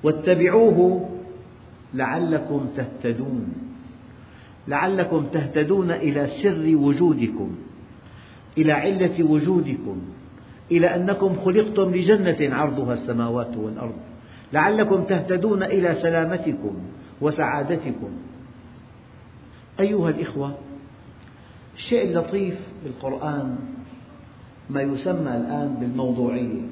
واتبعوه 0.02 1.09
لعلكم 1.94 2.66
تهتدون. 2.76 3.52
لعلكم 4.68 5.26
تهتدون 5.32 5.90
إلى 5.90 6.26
سر 6.26 6.76
وجودكم 6.76 7.56
إلى 8.58 8.72
علة 8.72 9.22
وجودكم 9.22 10.00
إلى 10.70 10.86
أنكم 10.86 11.34
خلقتم 11.34 11.94
لجنة 11.94 12.54
عرضها 12.54 12.92
السماوات 12.92 13.56
والأرض. 13.56 13.96
لعلكم 14.52 15.02
تهتدون 15.02 15.62
إلى 15.62 15.94
سلامتكم 15.94 16.74
وسعادتكم. 17.20 18.10
أيها 19.80 20.10
الإخوة 20.10 20.58
الشيء 21.76 22.04
اللطيف 22.04 22.58
بالقرآن 22.84 23.58
ما 24.70 24.82
يسمى 24.82 25.36
الآن 25.36 25.76
بالموضوعية. 25.80 26.62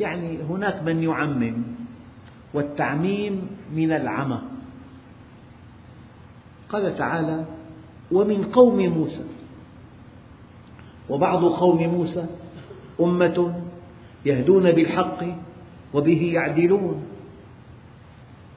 يعني 0.00 0.42
هناك 0.42 0.82
من 0.82 1.02
يعمم 1.02 1.77
والتعميم 2.54 3.46
من 3.74 3.92
العمى. 3.92 4.38
قال 6.68 6.96
تعالى 6.98 7.44
ومن 8.12 8.44
قوم 8.44 8.78
موسى. 8.78 9.24
وبعض 11.10 11.44
قوم 11.44 11.88
موسى 11.88 12.26
أمة 13.00 13.62
يهدون 14.26 14.72
بالحق 14.72 15.24
وبه 15.94 16.32
يعدلون. 16.34 17.02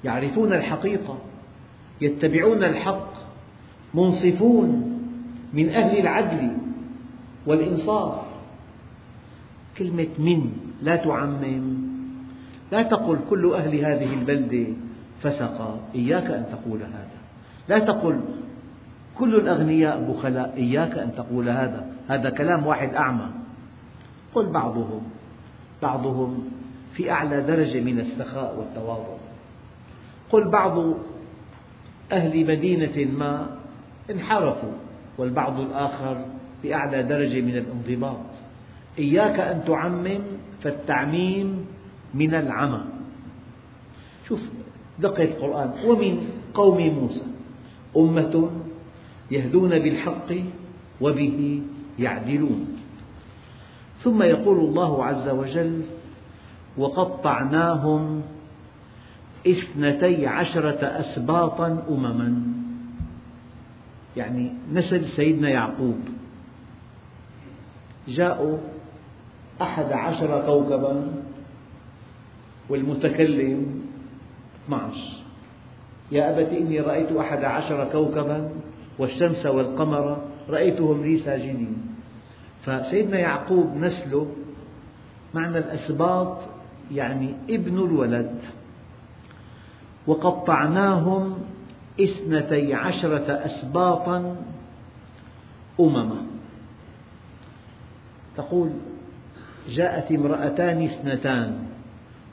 يعرفون 0.04 0.54
الحقيقة 0.54 1.18
يتبعون 2.02 2.64
الحق 2.64 3.12
منصفون 3.94 5.00
من 5.54 5.70
أهل 5.70 6.00
العدل 6.00 6.58
والإنصاف. 7.46 8.22
كلمة 9.78 10.08
من 10.20 10.52
لا 10.82 10.96
تعمم. 10.96 11.81
لا 12.72 12.84
تقل 12.84 13.20
كل 13.30 13.54
أهل 13.54 13.76
هذه 13.76 14.14
البلدة 14.14 14.74
فسقا 15.22 15.80
إياك 15.96 16.26
أن 16.26 16.46
تقول 16.52 16.80
هذا. 16.82 17.22
لا 17.70 17.80
تقل 17.80 18.20
كل 19.16 19.36
الأغنياء 19.36 20.12
بخلاء 20.12 20.54
إياك 20.58 20.98
أن 20.98 21.12
تقول 21.16 21.50
هذا. 21.50 21.86
هذا 22.08 22.30
كلام 22.30 22.68
واحد 22.68 22.96
أعمى. 22.96 23.28
قل 24.36 24.46
بعضهم. 24.46 25.02
بعضهم 25.82 26.50
في 26.94 27.12
أعلى 27.12 27.42
درجة 27.42 27.80
من 27.80 28.00
السخاء 28.00 28.60
والتواضع. 28.60 29.18
قل 30.32 30.50
بعض 30.50 30.94
أهل 32.12 32.48
مدينة 32.48 33.12
ما 33.18 33.48
انحرفوا 34.12 34.74
والبعض 35.18 35.60
الآخر 35.60 36.26
بأعلى 36.64 37.04
درجة 37.04 37.42
من 37.42 37.58
الانضباط. 37.58 38.26
إياك 39.00 39.40
أن 39.40 39.64
تعمم 39.66 40.20
فالتعميم 40.64 41.66
من 42.14 42.34
العمى. 42.34 42.82
شوف 44.28 44.42
دقة 45.00 45.24
القرآن. 45.24 45.72
ومن 45.86 46.28
قوم 46.54 46.78
موسى. 46.82 47.26
أمة 47.98 48.50
يهدون 49.32 49.80
بالحق 49.80 50.34
وبه 51.02 51.62
يعدلون. 52.00 52.68
ثم 54.00 54.24
يقول 54.24 54.60
الله 54.60 55.06
عز 55.06 55.30
وجل 55.30 55.82
وقطعناهم 56.78 58.22
اثنتي 59.48 60.28
عشرة 60.28 60.86
أسباطا 60.86 61.86
أمما. 61.90 62.44
يعني 64.18 64.52
نسل 64.74 65.06
سيدنا 65.06 65.50
يعقوب. 65.50 66.00
جاءوا 68.08 68.58
أحد 69.62 69.92
عشر 69.92 70.46
كوكبا 70.46 71.14
والمتكلم 72.72 73.82
12 74.66 75.22
يا 76.12 76.30
أبت 76.30 76.54
إني 76.54 76.80
رأيت 76.80 77.12
أحد 77.12 77.44
عشر 77.44 77.90
كوكبا 77.92 78.50
والشمس 79.00 79.46
والقمر 79.46 80.24
رأيتهم 80.50 81.04
لي 81.04 81.18
ساجدين. 81.18 81.78
فسيدنا 82.64 83.20
يعقوب 83.20 83.76
نسله 83.76 84.28
معنى 85.34 85.58
الأسباط 85.58 86.38
يعني 86.92 87.36
ابن 87.50 87.78
الولد. 87.78 88.40
وقطعناهم 90.08 91.38
اثنتي 92.02 92.74
عشرة 92.74 93.32
أسباطا 93.46 94.36
أمما. 95.80 96.22
تقول 98.38 98.70
جاءت 99.70 100.12
امرأتان 100.12 100.84
اثنتان. 100.84 101.71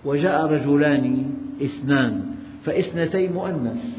وجاء 0.04 0.46
رجلان 0.46 1.34
اثنان 1.62 2.24
فاثنتي 2.64 3.28
مؤنث. 3.28 3.98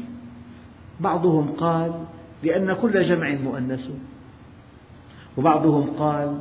بعضهم 1.00 1.52
قال 1.52 1.92
لأن 2.42 2.72
كل 2.72 3.02
جمع 3.02 3.34
مؤنث 3.34 3.90
وبعضهم 5.36 5.90
قال 5.90 6.38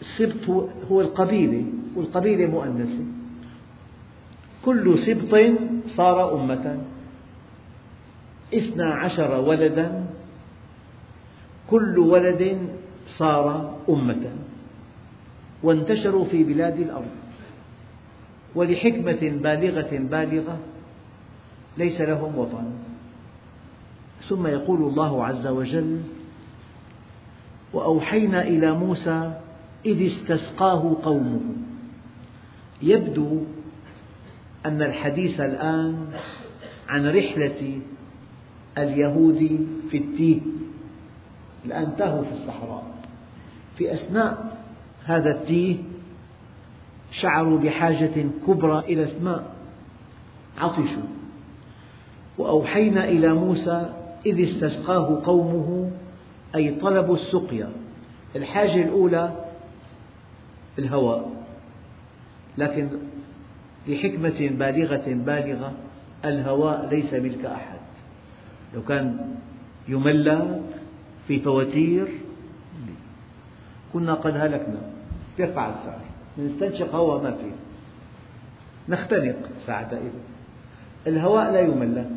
السبط 0.00 0.68
هو 0.90 1.00
القبيلة 1.00 1.64
والقبيلة 1.96 2.46
مؤنثة 2.46 3.04
كل 4.64 4.98
سبط 4.98 5.34
صار 5.86 6.40
أمة. 6.40 6.78
اثنا 8.54 8.94
عشر 8.94 9.40
ولدا 9.40 10.04
كل 11.70 11.98
ولد 11.98 12.58
صار 13.06 13.76
أمة. 13.88 14.24
وانتشروا 15.62 16.24
في 16.24 16.44
بلاد 16.44 16.80
الأرض. 16.80 17.27
ولحكمة 18.54 19.38
بالغة 19.42 19.98
بالغة 20.10 20.58
ليس 21.78 22.00
لهم 22.00 22.38
وطن. 22.38 22.64
ثم 24.28 24.46
يقول 24.46 24.82
الله 24.82 25.24
عز 25.24 25.46
وجل 25.46 26.00
وأوحينا 27.72 28.42
إلى 28.42 28.72
موسى 28.72 29.32
إذ 29.86 30.06
استسقاه 30.06 30.96
قومه. 31.02 31.40
يبدو 32.82 33.42
أن 34.66 34.82
الحديث 34.82 35.40
الآن 35.40 36.06
عن 36.88 37.06
رحلة 37.06 37.80
اليهود 38.78 39.66
في 39.90 39.98
التيه 39.98 40.40
الآن 41.64 41.96
تاهوا 41.96 42.24
في 42.24 42.32
الصحراء. 42.32 42.84
في 43.76 43.92
أثناء 43.92 44.58
هذا 45.04 45.30
التيه 45.30 45.76
شعروا 47.10 47.58
بحاجة 47.58 48.26
كبرى 48.46 48.78
إلى 48.78 49.12
الماء. 49.12 49.52
عطشوا 50.58 51.08
وأوحينا 52.38 53.04
إلى 53.04 53.34
موسى 53.34 53.92
إذ 54.26 54.48
استسقاه 54.48 55.22
قومه 55.24 55.90
أي 56.54 56.74
طلبوا 56.74 57.14
السقيا. 57.14 57.72
الحاجة 58.36 58.82
الأولى 58.82 59.32
الهواء. 60.78 61.30
لكن 62.58 62.88
لحكمة 63.88 64.48
بالغة 64.48 65.04
بالغة 65.06 65.72
الهواء 66.24 66.88
ليس 66.90 67.14
ملك 67.14 67.44
أحد. 67.44 67.78
لو 68.74 68.82
كان 68.82 69.34
يملك 69.88 70.60
في 71.28 71.40
فواتير 71.40 72.08
كنا 73.92 74.14
قد 74.14 74.36
هلكنا. 74.36 74.80
يرفع 75.38 75.68
السعر 75.68 76.07
نستنشق 76.38 76.94
هواء 76.94 77.22
ما 77.22 77.30
فيه. 77.30 77.52
نختنق 78.88 79.36
ساعتها 79.66 80.00
الهواء 81.06 81.52
لا 81.52 81.60
يملك. 81.60 82.10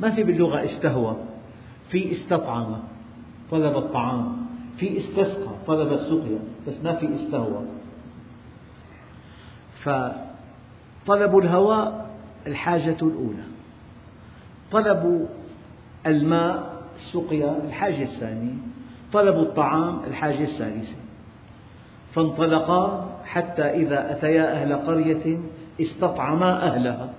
ما 0.00 0.10
في 0.10 0.22
باللغة 0.22 0.64
استهوى 0.64 1.16
في 1.88 2.12
استطعم 2.12 2.76
طلب 3.50 3.76
الطعام 3.76 4.46
في 4.76 4.98
استسقى 4.98 5.50
طلب 5.66 5.92
السقيا 5.92 6.38
بس 6.66 6.74
ما 6.84 6.94
في 6.94 7.14
استهوى. 7.14 7.62
فطلب 9.82 11.38
الهواء 11.38 12.10
الحاجة 12.46 12.96
الأولى. 13.02 13.44
طلب 14.72 15.28
الماء 16.06 16.82
السقيا 16.96 17.56
الحاجة 17.64 18.02
الثانية. 18.02 18.54
طلب 19.12 19.36
الطعام 19.38 20.00
الحاجة 20.04 20.44
الثالثة. 20.44 21.03
فانطلقا 22.14 23.10
حتى 23.24 23.62
إذا 23.62 24.12
أتيا 24.12 24.52
أهل 24.52 24.74
قرية 24.74 25.38
استطعما 25.80 26.66
أهلها. 26.66 27.10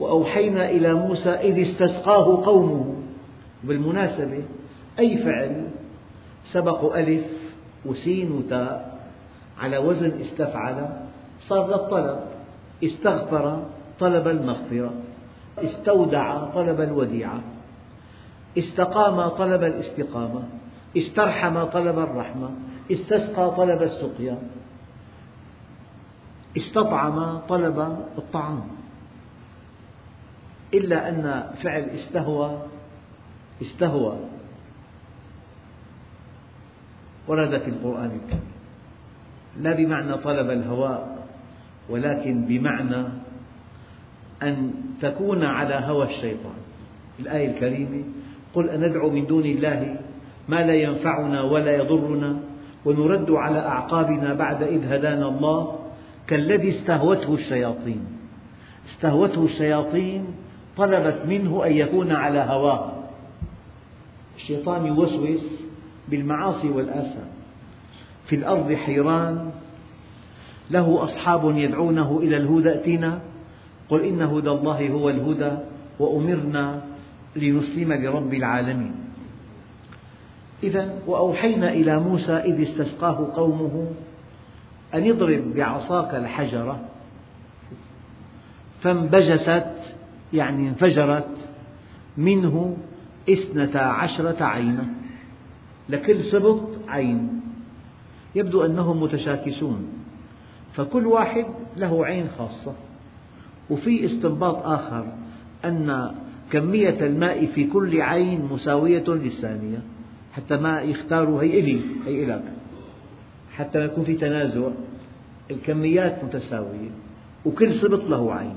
وأوحينا 0.00 0.70
إلى 0.70 0.94
موسى 0.94 1.30
إذ 1.30 1.68
استسقاه 1.68 2.44
قومه. 2.44 2.94
بالمناسبة 3.64 4.42
أي 4.98 5.18
فعل؟ 5.18 5.68
سبق 6.44 6.96
ألف 6.96 7.24
وسين 7.86 8.32
وتاء. 8.32 8.98
على 9.60 9.78
وزن 9.78 10.20
استفعل 10.20 10.88
صار 11.40 11.68
للطلب 11.68 12.20
استغفر 12.84 13.62
طلب 14.00 14.28
المغفرة. 14.28 14.92
استودع 15.58 16.44
طلب 16.44 16.80
الوديعة. 16.80 17.40
استقام 18.58 19.28
طلب 19.28 19.64
الاستقامة. 19.64 20.42
استرحم 20.96 21.64
طلب 21.64 21.98
الرحمة. 21.98 22.50
استسقى 22.90 23.54
طلب 23.56 23.82
السقيا 23.82 24.38
استطعم 26.56 27.38
طلب 27.38 27.78
الطعام. 28.18 28.62
إلا 30.74 31.08
أن 31.08 31.50
فعل 31.62 31.82
استهوى 31.82 32.62
استهوى. 33.62 34.16
ورد 37.28 37.58
في 37.58 37.68
القرآن 37.70 38.20
الكريم. 38.24 38.52
لا 39.60 39.72
بمعنى 39.72 40.14
طلب 40.14 40.50
الهواء 40.50 41.26
ولكن 41.88 42.44
بمعنى 42.44 43.04
أن 44.42 44.72
تكون 45.02 45.44
على 45.44 45.74
هوى 45.74 46.04
الشيطان. 46.06 46.58
الآية 47.20 47.50
الكريمة 47.50 48.04
قل 48.54 48.70
أندعو 48.70 49.10
من 49.10 49.26
دون 49.26 49.44
الله 49.44 49.96
ما 50.48 50.66
لا 50.66 50.74
ينفعنا 50.74 51.42
ولا 51.42 51.76
يضرنا. 51.76 52.47
ونرد 52.88 53.30
على 53.30 53.58
أعقابنا 53.58 54.34
بعد 54.34 54.62
إذ 54.62 54.92
هدانا 54.92 55.28
الله 55.28 55.78
كالذي 56.26 56.68
استهوته 56.68 57.34
الشياطين. 57.34 58.00
استهوته 58.88 59.44
الشياطين 59.44 60.24
طلبت 60.76 61.22
منه 61.28 61.66
أن 61.66 61.72
يكون 61.72 62.12
على 62.12 62.38
هواه. 62.38 62.92
الشيطان 64.36 64.86
يوسوس 64.86 65.44
بالمعاصي 66.08 66.68
والآثام 66.68 67.28
في 68.26 68.36
الأرض 68.36 68.72
حيران. 68.72 69.50
له 70.70 71.04
أصحاب 71.04 71.56
يدعونه 71.56 72.20
إلى 72.22 72.36
الهدى. 72.36 72.68
ائتنا. 72.68 73.20
قل 73.88 74.00
إن 74.00 74.22
هدى 74.22 74.50
الله 74.50 74.88
هو 74.88 75.08
الهدى. 75.08 75.52
وأمرنا 76.00 76.82
لنسلم 77.36 77.92
لرب 77.92 78.34
العالمين. 78.34 79.07
إذا 80.62 80.98
وأوحينا 81.06 81.72
إلى 81.72 81.98
موسى 81.98 82.32
إذ 82.32 82.62
استسقاه 82.62 83.32
قومه 83.36 83.86
أن 84.94 85.10
اضرب 85.10 85.54
بعصاك 85.54 86.14
الحجرة 86.14 86.80
فانبجست 88.80 89.96
يعني 90.32 90.68
انفجرت 90.68 91.50
منه 92.16 92.76
اثنتا 93.30 93.78
عشرة 93.78 94.44
عينا 94.44 94.86
لكل 95.88 96.24
سبط 96.24 96.62
عين. 96.88 97.40
يبدو 98.34 98.64
أنهم 98.64 99.02
متشاكسون 99.02 99.86
فكل 100.72 101.06
واحد 101.06 101.46
له 101.76 102.06
عين 102.06 102.28
خاصة. 102.38 102.72
وفي 103.70 104.04
استنباط 104.04 104.66
آخر 104.66 105.06
أن 105.64 106.14
كمية 106.50 107.06
الماء 107.06 107.46
في 107.46 107.64
كل 107.64 108.00
عين 108.00 108.48
مساوية 108.52 109.04
للثانية. 109.08 109.82
حتى 110.38 110.56
ما 110.56 110.80
يختاروا 110.80 111.42
هي 111.42 111.60
إلي 111.60 111.80
هي 112.06 112.24
إلك 112.24 112.52
حتى 113.56 113.78
ما 113.78 113.84
يكون 113.84 114.04
في 114.04 114.14
تنازع 114.14 114.68
الكميات 115.50 116.24
متساوية 116.24 116.90
وكل 117.46 117.74
سبط 117.74 118.04
له 118.04 118.34
عين. 118.34 118.56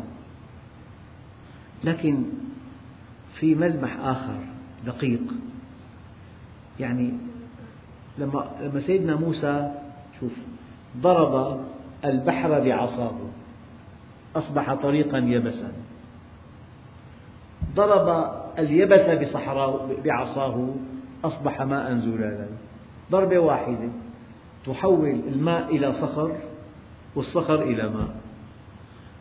لكن 1.83 2.23
في 3.33 3.55
ملمح 3.55 3.97
آخر 3.99 4.35
دقيق. 4.85 5.21
يعني 6.79 7.13
لما 8.17 8.51
لما 8.61 8.79
سيدنا 8.79 9.15
موسى 9.15 9.71
شوف 10.19 10.33
ضرب 10.97 11.65
البحر 12.05 12.59
بعصاه 12.59 13.17
أصبح 14.35 14.73
طريقا 14.73 15.17
يبسا. 15.17 15.71
ضرب 17.75 18.31
اليبس 18.59 19.09
بصحراء 19.09 19.97
بعصاه 20.05 20.75
أصبح 21.23 21.61
ماء 21.61 21.95
زلالا. 21.95 22.47
ضربة 23.11 23.39
واحدة. 23.39 23.89
تحول 24.65 25.09
الماء 25.09 25.75
إلى 25.75 25.93
صخر 25.93 26.37
والصخر 27.15 27.61
إلى 27.61 27.89
ماء. 27.89 28.15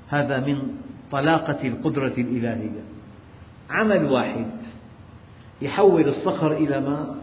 هذا 0.09 0.41
من 0.41 0.75
طلاقة 1.13 1.69
القدرة 1.69 2.15
الإلهية. 2.19 2.83
عمل 3.71 4.05
واحد. 4.05 4.51
يحول 5.63 6.09
الصخر 6.09 6.53
إلى 6.53 6.81
ماء. 6.81 7.17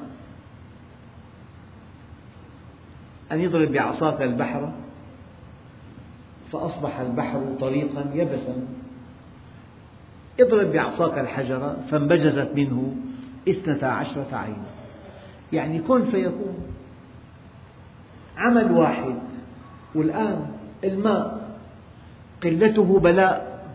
أن 3.31 3.41
يضرب 3.41 3.71
بعصاك 3.71 4.21
البحر. 4.21 4.73
فأصبح 6.51 6.99
البحر 6.99 7.55
طريقا 7.59 8.11
يبسا. 8.13 8.67
اضرب 10.39 10.71
بعصاك 10.71 11.17
الحجر. 11.17 11.75
فانبجزت 11.91 12.51
منه. 12.55 12.95
اثنتا 13.47 13.85
عشرة 13.85 14.35
عينا 14.35 14.65
يعني 15.53 15.79
كن 15.79 16.11
فيكون 16.11 16.57
عمل 18.37 18.71
واحد 18.71 19.15
والآن 19.95 20.47
الماء 20.83 21.57
قلته 22.43 22.99
بلاء 22.99 23.65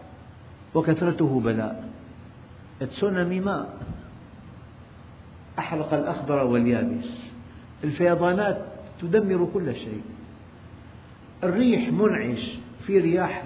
وكثرته 0.75 1.41
بلاء. 1.41 1.91
التسونامي 2.83 3.41
ماء. 3.41 3.79
أحرق 5.59 5.95
الأخضر 5.95 6.45
واليابس. 6.45 7.19
الفيضانات 7.85 8.65
تدمر 9.01 9.49
كل 9.55 9.75
شيء. 9.75 10.03
الريح 11.45 11.93
منعش 11.93 12.59
في 12.87 12.99
رياح 12.99 13.45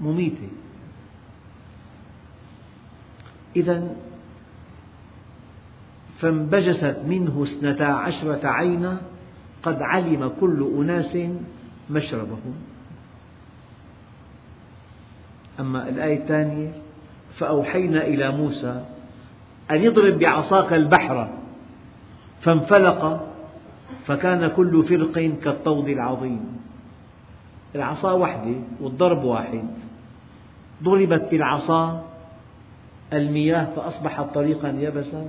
مميتة. 0.00 0.48
إذا 3.56 3.96
فانبجست 6.20 6.96
منه 7.06 7.42
اثنتا 7.42 7.82
عشرة 7.82 8.46
عينا 8.46 9.00
قد 9.62 9.82
علم 9.82 10.32
كل 10.40 10.70
أناس 10.78 11.18
مشربهم. 11.90 12.54
أما 15.60 15.88
الآية 15.88 16.18
الثانية 16.18 16.72
فأوحينا 17.36 18.06
إلى 18.06 18.30
موسى 18.30 18.84
أن 19.70 19.86
اضرب 19.86 20.18
بعصاك 20.18 20.72
البحر 20.72 21.28
فانفلق 22.40 23.26
فكان 24.06 24.46
كل 24.48 24.82
فرق 24.82 25.18
كالطود 25.42 25.88
العظيم. 25.88 26.60
العصا 27.74 28.12
واحدة 28.12 28.54
والضرب 28.80 29.24
واحد. 29.24 29.64
ضربت 30.82 31.28
بالعصا 31.30 32.04
المياه 33.12 33.64
فأصبحت 33.64 34.34
طريقا 34.34 34.68
يبسا. 34.68 35.26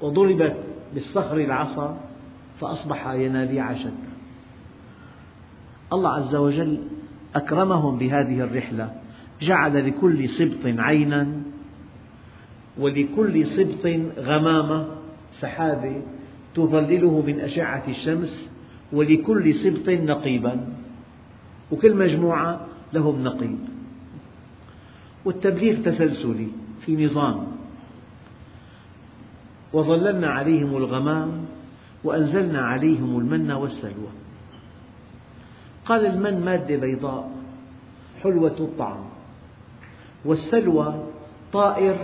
وضربت 0.00 0.56
بالصخر 0.94 1.36
العصا 1.36 2.00
فأصبح 2.60 3.08
ينابيع 3.08 3.74
شتى 3.74 3.90
الله 5.92 6.10
عز 6.10 6.34
وجل 6.34 6.78
أكرمهم 7.34 7.98
بهذه 7.98 8.40
الرحلة 8.40 8.94
جعل 9.40 9.86
لكل 9.86 10.28
سبط 10.28 10.80
عينا 10.80 11.28
ولكل 12.78 13.46
سبط 13.46 13.86
غمامة 14.18 14.86
سحابة 15.32 16.02
تظلله 16.54 17.20
من 17.26 17.40
أشعة 17.40 17.84
الشمس 17.88 18.50
ولكل 18.92 19.54
سبط 19.54 19.88
نقيبا 19.88 20.68
وكل 21.72 21.96
مجموعة 21.96 22.66
لهم 22.92 23.24
نقيب. 23.24 23.58
والتبليغ 25.24 25.82
تسلسلي 25.82 26.48
في 26.80 27.04
نظام. 27.04 27.55
وظللنا 29.76 30.28
عليهم 30.28 30.76
الغمام 30.76 31.46
وأنزلنا 32.04 32.60
عليهم 32.60 33.18
المن 33.18 33.52
والسلوى. 33.52 34.12
قال 35.84 36.06
المن 36.06 36.44
مادة 36.44 36.76
بيضاء 36.76 37.30
حلوة 38.22 38.56
الطعم. 38.60 39.04
والسلوى 40.24 41.04
طائر 41.52 41.96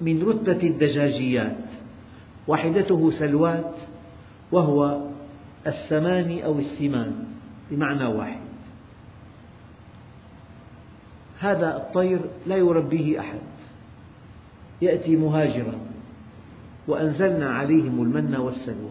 من 0.00 0.22
رتبة 0.22 0.68
الدجاجيات 0.68 1.56
وحدته 2.48 3.10
سلوات 3.10 3.74
وهو 4.52 5.00
السمان 5.66 6.38
أو 6.38 6.58
السمان 6.58 7.24
بمعنى 7.70 8.06
واحد. 8.06 8.42
هذا 11.40 11.76
الطير 11.76 12.20
لا 12.46 12.56
يربيه 12.56 13.20
أحد 13.20 13.40
يأتي 14.82 15.16
مهاجرا. 15.16 15.91
وأنزلنا 16.88 17.50
عليهم 17.50 18.02
المن 18.02 18.36
والسلوى. 18.36 18.90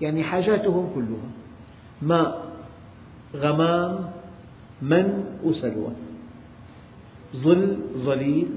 يعني 0.00 0.24
حاجاتهم 0.24 0.90
كلها. 0.94 1.30
ماء 2.02 2.52
غمام 3.36 4.10
من 4.82 5.24
وسلوى. 5.44 5.92
ظل 7.36 7.76
ظليل. 7.96 8.48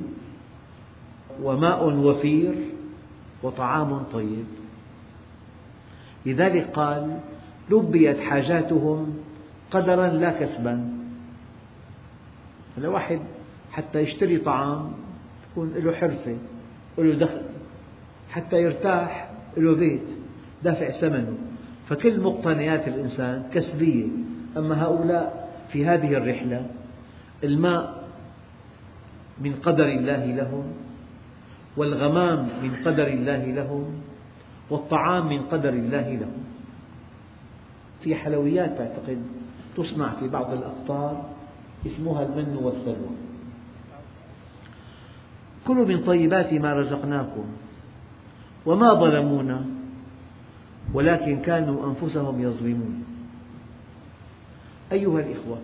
وماء 1.42 1.90
وفير. 1.90 2.56
وطعام 3.44 4.04
طيب. 4.14 4.46
لذلك 6.26 6.70
قال 6.70 7.20
لبيت 7.72 8.20
حاجاتهم 8.20 9.18
قدرا 9.72 10.08
لا 10.08 10.40
كسبا. 10.40 10.96
هلا 12.78 12.90
واحد 12.90 13.20
حتى 13.72 14.00
يشتري 14.00 14.38
طعام 14.38 14.92
تكون 15.52 15.74
له 15.74 15.92
حرفة 15.92 16.38
وله 16.98 17.16
دخل. 17.16 17.55
حتى 18.36 18.56
يرتاح 18.62 19.32
له 19.58 19.76
بيت 19.76 20.02
دافع 20.64 20.90
ثمنه. 20.92 21.38
فكل 21.88 22.22
مقتنيات 22.22 22.88
الإنسان 22.88 23.44
كسبية. 23.54 24.08
أما 24.58 24.84
هؤلاء 24.84 25.50
في 25.72 25.86
هذه 25.86 26.18
الرحلة 26.18 26.68
الماء 27.44 28.08
من 29.42 29.56
قدر 29.56 29.88
الله 29.88 30.26
لهم 30.26 30.64
والغمام 31.78 32.50
من 32.64 32.76
قدر 32.86 33.08
الله 33.08 33.46
لهم 33.46 33.86
والطعام 34.70 35.30
من 35.30 35.42
قدر 35.42 35.70
الله 35.70 36.16
لهم. 36.16 36.44
في 38.02 38.16
حلويات 38.16 38.80
أعتقد 38.80 39.22
تصنع 39.78 40.10
في 40.20 40.28
بعض 40.28 40.54
الأقطار 40.54 41.26
اسمها 41.86 42.24
المن 42.26 42.56
والسلوى 42.62 43.16
كلوا 45.68 45.86
من 45.86 46.04
طيبات 46.04 46.54
ما 46.54 46.74
رزقناكم. 46.74 47.46
وما 48.66 48.94
ظلمونا 48.94 49.66
ولكن 50.94 51.40
كانوا 51.40 51.90
أنفسهم 51.90 52.42
يظلمون. 52.42 53.04
أيها 54.92 55.20
الإخوة 55.20 55.58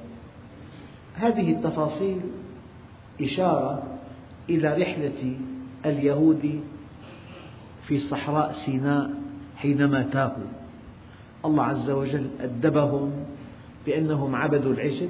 هذه 1.14 1.52
التفاصيل 1.52 2.22
إشارة 3.22 3.84
إلى 4.50 4.78
رحلة 4.78 5.36
اليهود 5.86 6.62
في 7.88 8.00
صحراء 8.00 8.52
سيناء 8.52 9.12
حينما 9.58 10.04
تاهوا. 10.04 10.52
الله 11.46 11.64
عز 11.64 11.90
وجل 11.90 12.30
أدبهم 12.40 13.12
بأنهم 13.86 14.36
عبدوا 14.36 14.74
العجل 14.74 15.10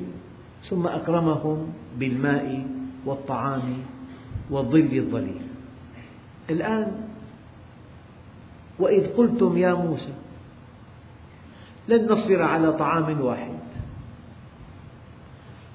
ثم 0.70 0.88
أكرمهم 0.88 1.74
بالماء 2.00 2.68
والطعام 3.06 3.62
والظل 4.50 4.98
الظليل. 4.98 5.42
الآن 6.50 7.11
وإذ 8.80 9.08
قلتم 9.08 9.58
يا 9.58 9.74
موسى 9.74 10.14
لن 11.88 12.12
نصبر 12.12 12.42
على 12.42 12.74
طعام 12.74 13.22
واحد. 13.22 13.54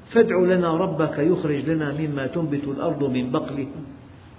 فادع 0.09 0.37
لنا 0.39 0.77
ربك 0.77 1.19
يخرج 1.19 1.71
لنا 1.71 2.01
مما 2.01 2.27
تنبت 2.27 2.65
الأرض 2.65 3.05
من 3.05 3.31
بقلها 3.31 3.81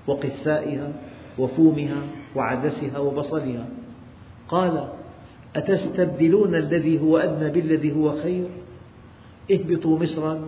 وقثائها 0.08 0.92
وفومها 1.40 2.02
وعدسها 2.36 3.00
وبصلها. 3.00 3.66
قال 4.48 4.88
أتستبدلون 5.56 6.56
الذي 6.56 7.02
هو 7.02 7.18
أدنى 7.18 7.50
بالذي 7.50 7.96
هو 7.96 8.22
خير؟ 8.22 8.48
اهبطوا 9.52 10.00
مصرا 10.00 10.40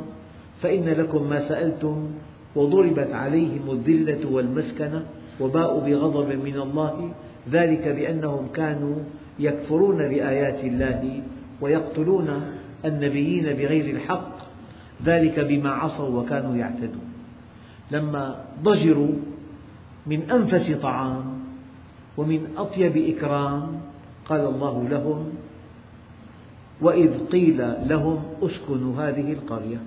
فإن 0.61 0.85
لكم 0.85 1.29
ما 1.29 1.39
سألتم 1.47 2.11
وضربت 2.55 3.11
عليهم 3.13 3.71
الذلة 3.71 4.31
والمسكنة 4.31 5.05
وباءوا 5.39 5.81
بغضب 5.81 6.27
من 6.27 6.59
الله 6.59 7.11
ذلك 7.51 7.87
بأنهم 7.87 8.47
كانوا 8.47 8.95
يكفرون 9.39 9.97
بآيات 9.97 10.63
الله 10.63 11.21
ويقتلون 11.61 12.41
النبيين 12.85 13.43
بغير 13.43 13.95
الحق 13.95 14.31
ذلك 15.05 15.39
بما 15.39 15.69
عصوا 15.69 16.21
وكانوا 16.21 16.55
يعتدون. 16.55 17.09
لما 17.91 18.45
ضجروا 18.63 19.13
من 20.07 20.31
أنفس 20.31 20.71
طعام 20.71 21.39
ومن 22.17 22.47
أطيب 22.57 22.97
إكرام 22.97 23.81
قال 24.25 24.41
الله 24.41 24.87
لهم 24.89 25.29
وإذ 26.81 27.25
قيل 27.31 27.73
لهم 27.85 28.23
أسكنوا 28.41 29.01
هذه 29.01 29.33
القرية. 29.33 29.77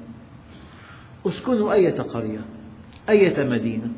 أسكنوا 1.26 1.72
أية 1.72 2.00
قرية؟ 2.00 2.40
أية 3.08 3.44
مدينة؟ 3.44 3.88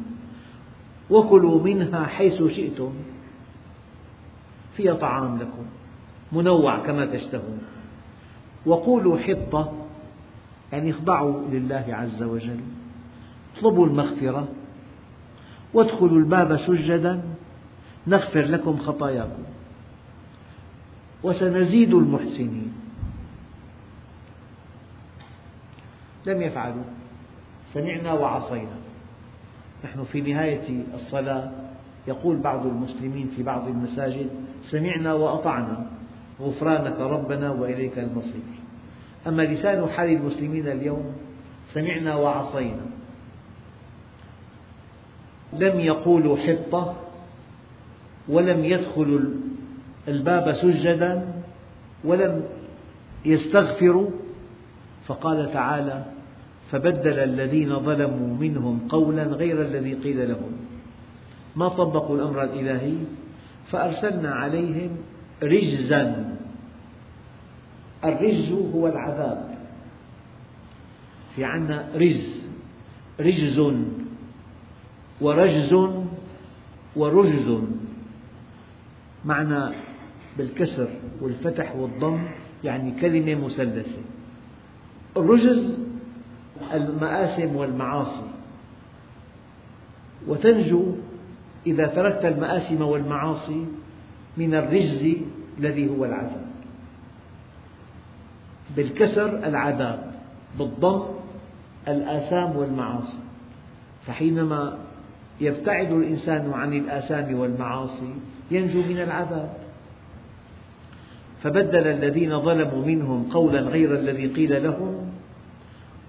وكلوا 1.11 1.63
منها 1.63 2.05
حيث 2.07 2.43
شئتم. 2.43 2.93
فيها 4.77 4.95
طعام 4.95 5.39
لكم 5.39 5.67
منوع 6.33 6.79
كما 6.79 7.07
تشتهون. 7.07 7.59
وقولوا 8.67 9.19
حطة 9.19 9.73
يعني 10.73 10.91
اخضعوا 10.91 11.49
لله 11.49 11.85
عز 11.89 12.23
وجل 12.23 12.61
اطلبوا 13.57 13.87
المغفرة 13.87 14.49
وادخلوا 15.75 16.19
الباب 16.19 16.57
سجدا 16.57 17.23
نغفر 18.07 18.45
لكم 18.45 18.79
خطاياكم. 18.79 19.43
وسنزيد 21.23 21.95
المحسنين. 21.95 22.73
لم 26.27 26.43
يفعلوا 26.43 26.85
سمعنا 27.73 28.13
وعصينا. 28.13 28.77
نحن 29.85 30.05
في 30.05 30.21
نهاية 30.21 30.85
الصلاة. 30.95 31.64
يقول 32.09 32.37
بعض 32.37 32.67
المسلمين 32.67 33.31
في 33.37 33.43
بعض 33.43 33.69
المساجد 33.69 34.31
سمعنا 34.71 35.15
وأطعنا 35.15 35.87
غفرانك 36.41 37.01
ربنا 37.01 37.51
وإليك 37.51 37.99
المصير. 37.99 38.43
أما 39.27 39.43
لسان 39.43 39.87
حال 39.87 40.11
المسلمين 40.11 40.69
اليوم 40.69 41.13
سمعنا 41.73 42.15
وعصينا. 42.15 42.87
لم 45.53 45.81
يقولوا 45.81 46.37
حطة 46.37 46.95
ولم 48.29 48.65
يدخلوا 48.65 49.21
الباب 50.09 50.53
سجدا 50.53 51.29
ولم 52.05 52.45
يستغفروا. 53.25 54.11
فقال 55.07 55.53
تعالى 55.53 56.05
فبدل 56.71 57.19
الذين 57.19 57.81
ظلموا 57.81 58.37
منهم 58.37 58.89
قولا 58.89 59.23
غير 59.23 59.63
الذي 59.63 59.95
قيل 59.95 60.29
لهم. 60.29 60.53
ما 61.57 61.69
طبقوا 61.69 62.17
الأمر 62.17 62.43
الإلهي 62.43 62.97
فأرسلنا 63.71 64.31
عليهم 64.31 64.97
رجزا. 65.43 66.37
الرجز 68.05 68.53
هو 68.75 68.87
العذاب. 68.87 69.59
في 71.37 71.45
عنا 71.45 71.89
رجز. 71.95 72.45
رجز 73.21 73.73
ورجز 75.21 75.75
ورجز. 76.97 77.59
معنى 79.25 79.75
بالكسر 80.39 80.89
والفتح 81.21 81.77
والضم 81.77 82.29
يعني 82.65 83.01
كلمة 83.01 83.47
مثلثة 83.47 83.91
الرجز 85.17 85.79
المآثم 86.73 87.57
والمعاصي. 87.57 88.31
وتنجو 90.29 90.95
إذا 91.67 91.87
تركت 91.87 92.25
المآثم 92.25 92.83
والمعاصي 92.83 93.67
من 94.37 94.55
الرجز 94.55 95.17
الذي 95.59 95.89
هو 95.89 96.05
العذاب. 96.05 96.47
بالكسر 98.77 99.39
العذاب 99.39 100.13
بالضم 100.59 101.03
الآثام 101.89 102.57
والمعاصي. 102.57 103.19
فحينما 104.07 104.79
يبتعد 105.41 105.93
الإنسان 105.93 106.53
عن 106.53 106.73
الآثام 106.73 107.39
والمعاصي 107.39 108.15
ينجو 108.51 108.83
من 108.83 109.01
العذاب. 109.01 109.65
فبدل 111.43 111.87
الذين 111.87 112.41
ظلموا 112.41 112.87
منهم 112.87 113.29
قولا 113.33 113.61
غير 113.61 113.95
الذي 113.95 114.27
قيل 114.27 114.63
لهم 114.65 115.11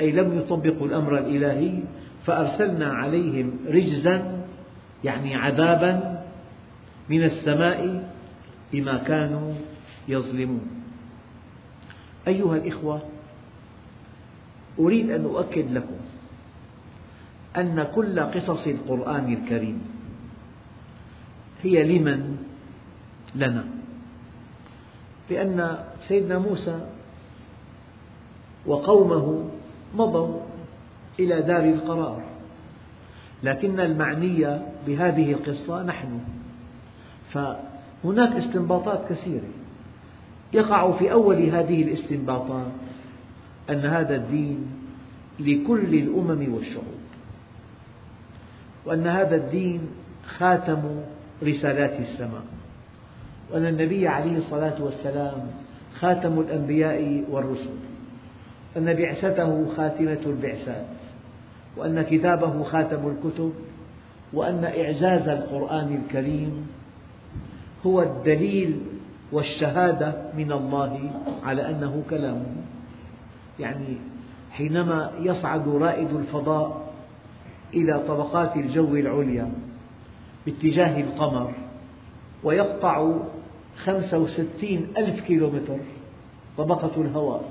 أي 0.01 0.11
لم 0.11 0.37
يطبقوا 0.37 0.87
الأمر 0.87 1.17
الإلهي 1.17 1.73
فأرسلنا 2.25 2.93
عليهم 2.93 3.53
رجزا 3.67 4.34
يعني 5.03 5.35
عذابا 5.35 6.23
من 7.09 7.23
السماء 7.23 8.09
بما 8.73 8.97
كانوا 8.97 9.53
يظلمون 10.07 10.67
أيها 12.27 12.55
الإخوة 12.55 13.01
أريد 14.79 15.11
أن 15.11 15.25
أؤكد 15.25 15.71
لكم 15.71 15.97
أن 17.57 17.83
كل 17.95 18.19
قصص 18.19 18.67
القرآن 18.67 19.33
الكريم 19.33 19.81
هي 21.63 21.97
لمن؟ 21.97 22.37
لنا 23.35 23.65
لأن 25.29 25.77
سيدنا 26.07 26.39
موسى 26.39 26.87
وقومه 28.65 29.49
مضوا 29.95 30.39
إلى 31.19 31.41
دار 31.41 31.63
القرار 31.63 32.23
لكن 33.43 33.79
المعني 33.79 34.59
بهذه 34.87 35.31
القصة 35.31 35.83
نحن. 35.83 36.19
فهناك 37.29 38.35
استنباطات 38.35 39.09
كثيرة. 39.09 39.49
يقع 40.53 40.91
في 40.91 41.11
أول 41.11 41.35
هذه 41.43 41.83
الاستنباطات 41.83 42.71
أن 43.69 43.79
هذا 43.79 44.15
الدين 44.15 44.67
لكل 45.39 45.93
الأمم 45.93 46.53
والشعوب 46.53 46.85
وأن 48.85 49.07
هذا 49.07 49.35
الدين 49.35 49.81
خاتم 50.25 50.81
رسالات 51.43 51.99
السماء 51.99 52.43
وأن 53.51 53.65
النبي 53.65 54.07
عليه 54.07 54.37
الصلاة 54.37 54.83
والسلام 54.83 55.47
خاتم 55.99 56.39
الأنبياء 56.39 57.23
والرسل 57.31 57.75
أن 58.77 58.93
بعثته 58.93 59.65
خاتمة 59.75 60.19
البعثات 60.25 60.85
وأن 61.77 62.01
كتابه 62.01 62.63
خاتم 62.63 63.07
الكتب 63.07 63.53
وأن 64.33 64.65
إعجاز 64.65 65.27
القرآن 65.27 65.95
الكريم 66.03 66.67
هو 67.85 68.01
الدليل 68.01 68.81
والشهادة 69.31 70.15
من 70.37 70.51
الله 70.51 71.11
على 71.43 71.69
أنه 71.69 72.03
كلامه 72.09 72.55
يعني 73.59 73.97
حينما 74.51 75.11
يصعد 75.19 75.67
رائد 75.67 76.13
الفضاء 76.13 76.85
إلى 77.73 77.99
طبقات 78.07 78.55
الجو 78.55 78.95
العليا 78.95 79.51
باتجاه 80.45 81.01
القمر 81.01 81.53
ويقطع 82.43 83.13
خمسة 83.83 84.17
وستين 84.17 84.87
ألف 84.97 85.19
كيلومتر 85.19 85.77
طبقة 86.57 87.01
الهواء 87.01 87.43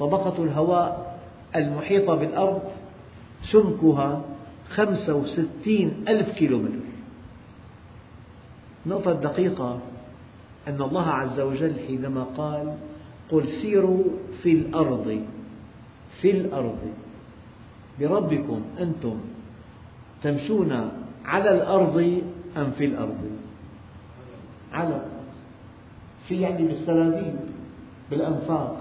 طبقة 0.00 0.44
الهواء 0.44 1.18
المحيطة 1.56 2.14
بالأرض 2.14 2.62
سمكها 3.42 4.20
خمسة 4.70 5.14
وستين 5.14 6.04
ألف 6.08 6.30
كيلومتر. 6.30 6.86
النقطة 8.86 9.12
الدقيقة 9.12 9.80
أن 10.68 10.82
الله 10.82 11.06
عز 11.06 11.40
وجل 11.40 11.74
حينما 11.86 12.22
قال 12.22 12.74
قل 13.30 13.48
سيروا 13.48 14.04
في 14.42 14.52
الأرض 14.52 15.22
في 16.20 16.30
الأرض. 16.30 16.78
بربكم 18.00 18.62
أنتم 18.80 19.20
تمشون 20.22 20.90
على 21.24 21.50
الأرض 21.50 22.22
أم 22.56 22.70
في 22.70 22.84
الأرض؟ 22.84 23.30
على 24.72 25.02
في 26.28 26.40
يعني 26.40 26.66
بالسرابيل 26.66 27.36
بالأنفاق. 28.10 28.80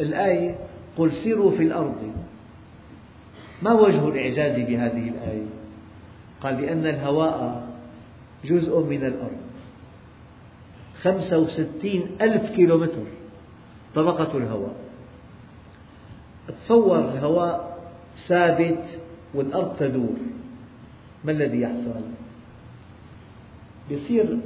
الآية 0.00 0.58
قل 0.96 1.12
سيروا 1.12 1.50
في 1.50 1.62
الأرض. 1.62 2.12
ما 3.62 3.72
وجه 3.72 4.08
الإعجاز 4.08 4.56
بهذه 4.56 5.08
الآية؟ 5.08 5.46
قال 6.42 6.60
لأن 6.60 6.86
الهواء 6.86 7.68
جزء 8.44 8.80
من 8.80 9.04
الأرض 9.04 9.38
خمسة 11.02 11.38
وستين 11.38 12.06
ألف 12.20 12.50
كيلومتر 12.50 13.04
طبقة 13.94 14.38
الهواء 14.38 14.76
تصور 16.48 16.98
الهواء 16.98 17.78
ثابت 18.28 18.84
والأرض 19.34 19.76
تدور 19.76 20.16
ما 21.24 21.32
الذي 21.32 21.60
يحصل؟ 21.60 22.00
يصير 23.90 24.38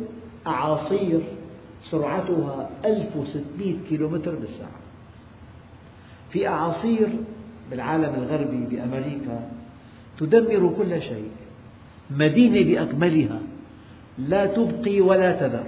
أعاصير 0.47 1.21
سرعتها 1.91 2.71
1600 2.85 3.77
كيلومتر 3.89 4.35
بالساعة 4.35 4.81
في 6.31 6.49
أعاصير 6.49 7.09
بالعالم 7.71 8.15
الغربي 8.15 8.77
بأمريكا 8.77 9.51
تدمر 10.19 10.75
كل 10.79 11.03
شيء. 11.03 11.31
مدينة 12.11 12.63
بأكملها 12.71 13.39
لا 14.19 14.47
تبقي 14.47 15.01
ولا 15.01 15.41
تذر. 15.41 15.67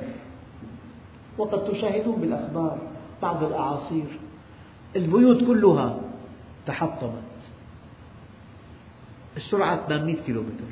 وقد 1.38 1.64
تشاهدون 1.64 2.16
بالأخبار 2.20 2.78
بعض 3.22 3.44
الأعاصير. 3.44 4.06
البيوت 4.96 5.44
كلها 5.44 6.00
تحطمت. 6.66 7.22
السرعة 9.36 9.86
800 9.88 10.16
كيلومتر. 10.16 10.64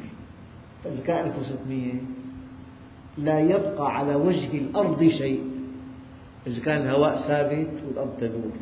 كان 1.07 1.27
1600 1.27 1.95
لا 3.19 3.41
يبقى 3.41 3.97
على 3.97 4.15
وجه 4.15 4.59
الأرض 4.59 5.09
شيء. 5.09 5.45
إذا 6.47 6.61
كان 6.61 6.83
الهواء 6.83 7.17
ثابت 7.17 7.71
والأرض 7.89 8.17
تدور. 8.21 8.53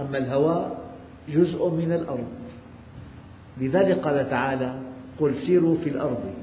أما 0.00 0.18
الهواء 0.18 0.85
جزء 1.28 1.68
من 1.68 1.92
الأرض. 1.92 2.28
لذلك 3.60 3.98
قال 3.98 4.30
تعالى 4.30 4.80
قل 5.20 5.34
سيروا 5.34 5.76
في 5.76 5.88
الأرض. 5.88 6.34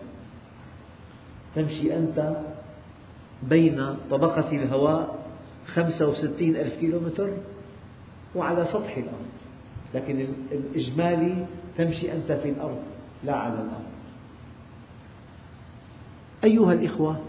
تمشي 1.56 1.98
أنت 1.98 2.38
بين 3.44 3.96
طبقة 4.12 4.52
الهواء 4.52 5.26
خمسة 5.68 6.08
وستين 6.08 6.56
ألف 6.56 6.80
كيلومتر 6.80 7.34
وعلى 8.36 8.66
سطح 8.66 8.98
الأرض. 8.98 9.30
لكن 9.94 10.28
الإجمالي 10.52 11.46
تمشي 11.78 12.14
أنت 12.14 12.32
في 12.32 12.50
الأرض 12.50 12.80
لا 13.24 13.36
على 13.36 13.54
الأرض. 13.54 13.94
أيها 16.44 16.74
الإخوة 16.74 17.22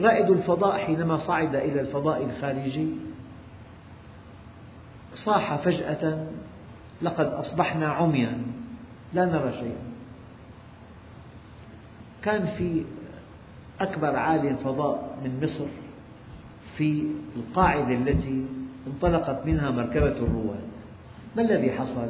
رائد 0.00 0.30
الفضاء 0.30 0.78
حينما 0.78 1.16
صعد 1.16 1.56
إلى 1.56 1.80
الفضاء 1.80 2.24
الخارجي 2.24 2.88
صاح 5.14 5.56
فجأة 5.56 6.26
لقد 7.02 7.26
أصبحنا 7.26 7.88
عميا. 7.88 8.42
لا 9.14 9.24
نرى 9.24 9.52
شيئا. 9.52 9.88
كان 12.22 12.46
في 12.46 12.84
أكبر 13.80 14.16
عالم 14.16 14.56
فضاء 14.56 15.18
من 15.24 15.40
مصر 15.42 15.66
في 16.76 17.06
القاعدة 17.36 17.94
التي 17.94 18.46
انطلقت 18.86 19.46
منها 19.46 19.70
مركبة 19.70 20.16
الرواد. 20.16 20.68
ما 21.36 21.42
الذي 21.42 21.70
حصل؟ 21.70 22.08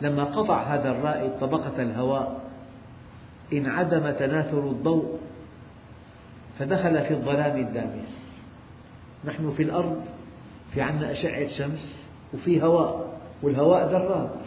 لما 0.00 0.24
قطع 0.24 0.62
هذا 0.62 0.90
الرائد 0.90 1.30
طبقة 1.40 1.82
الهواء 1.82 2.40
انعدم 3.52 4.10
تناثر 4.10 4.70
الضوء 4.70 5.18
فدخل 6.58 7.04
في 7.04 7.14
الظلام 7.14 7.60
الدامس. 7.60 8.28
نحن 9.24 9.50
في 9.50 9.62
الأرض 9.62 10.04
في 10.74 10.82
عنا 10.82 11.12
أشعة 11.12 11.48
شمس 11.48 11.96
وفي 12.34 12.62
هواء. 12.62 13.05
والهواء 13.42 13.86
ذرات. 13.86 14.40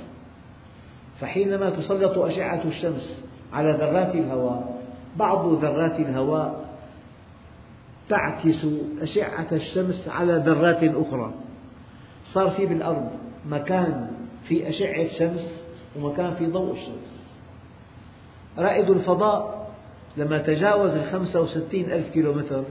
فحينما 1.19 1.69
تسلط 1.69 2.17
أشعة 2.17 2.61
الشمس 2.65 3.23
على 3.53 3.71
ذرات 3.71 4.15
الهواء 4.15 4.81
بعض 5.15 5.53
ذرات 5.53 5.99
الهواء 5.99 6.69
تعكس 8.09 8.65
أشعة 9.01 9.47
الشمس 9.51 10.07
على 10.07 10.33
ذرات 10.45 10.83
أخرى. 10.83 11.33
صار 12.23 12.49
في 12.49 12.65
بالأرض 12.65 13.09
مكان 13.49 14.11
في 14.43 14.69
أشعة 14.69 15.07
شمس 15.07 15.63
ومكان 15.95 16.33
في 16.33 16.45
ضوء 16.45 16.73
الشمس. 16.73 17.23
رائد 18.57 18.89
الفضاء 18.89 19.69
لما 20.17 20.37
تجاوز 20.37 20.91
الخمسة 20.91 21.41
وستين 21.41 21.91
ألف 21.91 22.09
كيلومتر 22.09 22.63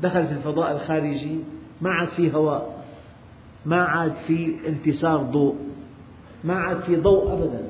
دخل 0.00 0.26
في 0.26 0.32
الفضاء 0.32 0.72
الخارجي 0.72 1.40
ما 1.80 1.90
عاد 1.90 2.08
في 2.08 2.34
هواء. 2.34 2.77
ما 3.68 3.82
عاد 3.82 4.12
في 4.12 4.68
انتشار 4.68 5.22
ضوء 5.22 5.56
ما 6.44 6.54
عاد 6.54 6.80
في 6.80 6.96
ضوء 6.96 7.32
أبدا. 7.32 7.68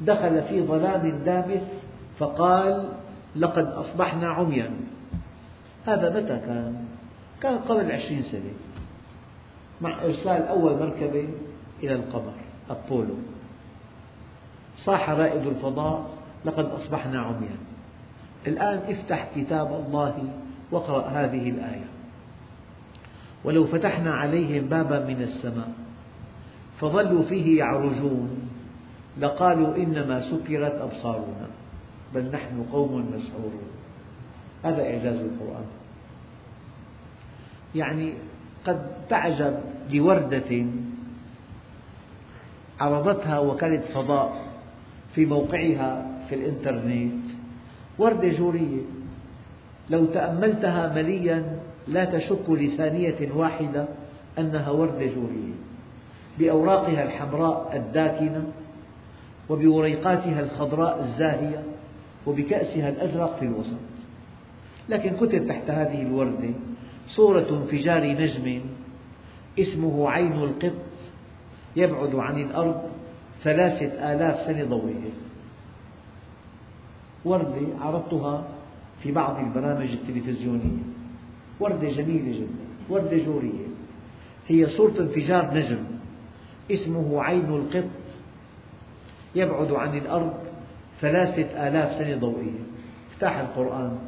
دخل 0.00 0.42
في 0.42 0.62
ظلام 0.62 1.18
دامس 1.24 1.70
فقال 2.18 2.88
لقد 3.36 3.66
أصبحنا 3.66 4.28
عميا. 4.28 4.70
هذا 5.86 6.10
متى 6.10 6.38
كان؟ 6.46 6.84
كان 7.40 7.58
قبل 7.58 7.92
عشرين 7.92 8.22
سنة 8.22 8.52
مع 9.80 10.04
إرسال 10.04 10.48
أول 10.48 10.78
مركبة 10.78 11.28
إلى 11.82 11.92
القمر 11.92 12.34
أبولو. 12.70 13.14
صاح 14.76 15.10
رائد 15.10 15.46
الفضاء 15.46 16.10
لقد 16.44 16.64
أصبحنا 16.64 17.20
عميا. 17.20 17.56
الآن 18.46 18.78
افتح 18.78 19.28
كتاب 19.36 19.84
الله 19.86 20.28
واقرأ 20.70 21.08
هذه 21.08 21.50
الآية. 21.50 21.97
ولو 23.44 23.66
فتحنا 23.66 24.14
عليهم 24.14 24.68
بابا 24.68 25.06
من 25.06 25.22
السماء 25.22 25.72
فظلوا 26.80 27.22
فيه 27.22 27.58
يعرجون 27.58 28.30
لقالوا 29.18 29.76
إنما 29.76 30.20
سكرت 30.30 30.72
أبصارنا 30.72 31.48
بل 32.14 32.30
نحن 32.30 32.64
قوم 32.72 33.10
مسحورون. 33.14 33.68
هذا 34.64 34.82
إعجاز 34.82 35.16
القرآن. 35.16 35.64
يعني 37.74 38.12
قد 38.66 38.86
تعجب 39.08 39.54
لوردة 39.92 40.66
عرضتها 42.80 43.38
وكالة 43.38 43.80
فضاء 43.94 44.48
في 45.14 45.26
موقعها 45.26 46.06
في 46.28 46.34
الإنترنت. 46.34 47.24
وردة 47.98 48.28
جورية. 48.28 48.82
لو 49.90 50.04
تأملتها 50.04 50.94
مليا 50.94 51.60
لا 51.88 52.04
تشك 52.04 52.50
لثانية 52.50 53.32
واحدة 53.34 53.88
أنها 54.38 54.70
وردة 54.70 55.06
جورية. 55.06 55.54
بأوراقها 56.38 57.02
الحمراء 57.02 57.76
الداكنة 57.76 58.46
وبوريقاتها 59.48 60.40
الخضراء 60.40 61.00
الزاهية 61.00 61.62
وبكأسها 62.26 62.88
الأزرق 62.88 63.36
في 63.38 63.44
الوسط. 63.44 63.78
لكن 64.88 65.16
كتب 65.16 65.46
تحت 65.46 65.70
هذه 65.70 66.02
الوردة 66.02 66.50
صورة 67.08 67.46
انفجار 67.50 68.06
نجم 68.06 68.60
اسمه 69.58 70.10
عين 70.10 70.32
القط 70.32 70.72
يبعد 71.76 72.14
عن 72.14 72.42
الأرض 72.42 72.82
ثلاثة 73.42 74.12
آلاف 74.12 74.46
سنة 74.46 74.64
ضوئية. 74.64 75.10
وردة 77.24 77.66
عرضتها 77.80 78.44
في 79.02 79.12
بعض 79.12 79.36
البرامج 79.38 79.90
التلفزيونية. 79.90 80.87
وردة 81.60 81.90
جميلة 81.90 82.38
جدا 82.38 82.64
وردة 82.88 83.24
جورية. 83.24 83.66
هي 84.48 84.66
صورة 84.66 85.00
انفجار 85.00 85.54
نجم 85.54 85.84
اسمه 86.70 87.22
عين 87.22 87.48
القط. 87.48 87.90
يبعد 89.34 89.72
عن 89.72 89.98
الأرض 89.98 90.34
ثلاثة 91.00 91.68
آلاف 91.68 91.92
سنة 91.92 92.16
ضوئية. 92.16 92.60
افتح 93.12 93.38
القرآن. 93.38 93.98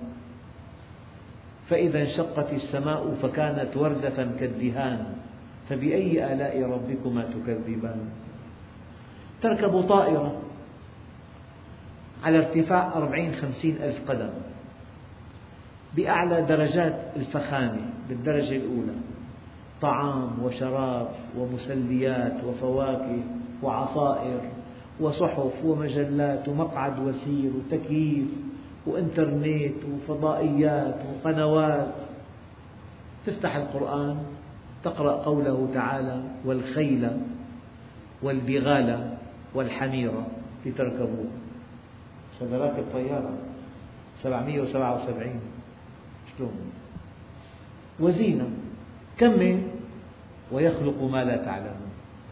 فإذا 1.68 2.00
انشقت 2.02 2.52
السماء 2.52 3.14
فكانت 3.22 3.76
وردة 3.76 4.28
كالدهان 4.40 5.04
فبأي 5.68 6.32
آلاء 6.32 6.62
ربكما 6.62 7.22
تكذبان؟ 7.22 8.00
تركب 9.42 9.82
طائرة 9.82 10.42
على 12.24 12.38
ارتفاع 12.38 12.92
أربعين 12.96 13.34
خمسين 13.34 13.76
ألف 13.82 14.10
قدم. 14.10 14.30
بأعلى 15.96 16.42
درجات 16.42 16.94
الفخامة 17.16 17.80
بالدرجة 18.08 18.56
الأولى. 18.56 18.94
طعام 19.82 20.42
وشراب 20.42 21.08
ومسليات 21.38 22.44
وفواكه 22.44 23.22
وعصائر 23.62 24.40
وصحف 25.00 25.64
ومجلات 25.64 26.48
ومقعد 26.48 26.98
وسير 26.98 27.50
وتكييف 27.56 28.28
وإنترنت 28.86 29.74
وفضائيات 29.92 30.96
وقنوات. 31.08 31.94
تفتح 33.26 33.56
القرآن 33.56 34.16
تقرأ 34.84 35.12
قوله 35.12 35.68
تعالى 35.74 36.22
والخيل 36.44 37.08
والبغال 38.22 39.16
والحمير 39.54 40.12
لتركبوه. 40.66 41.30
صدرات 42.38 42.78
الطيارة. 42.78 43.32
777 44.22 45.40
شلون 46.40 46.72
وزينة. 48.00 48.50
كمل 49.18 49.62
ويخلق 50.52 51.02
ما 51.02 51.24
لا 51.24 51.36
تعلمون 51.36 51.90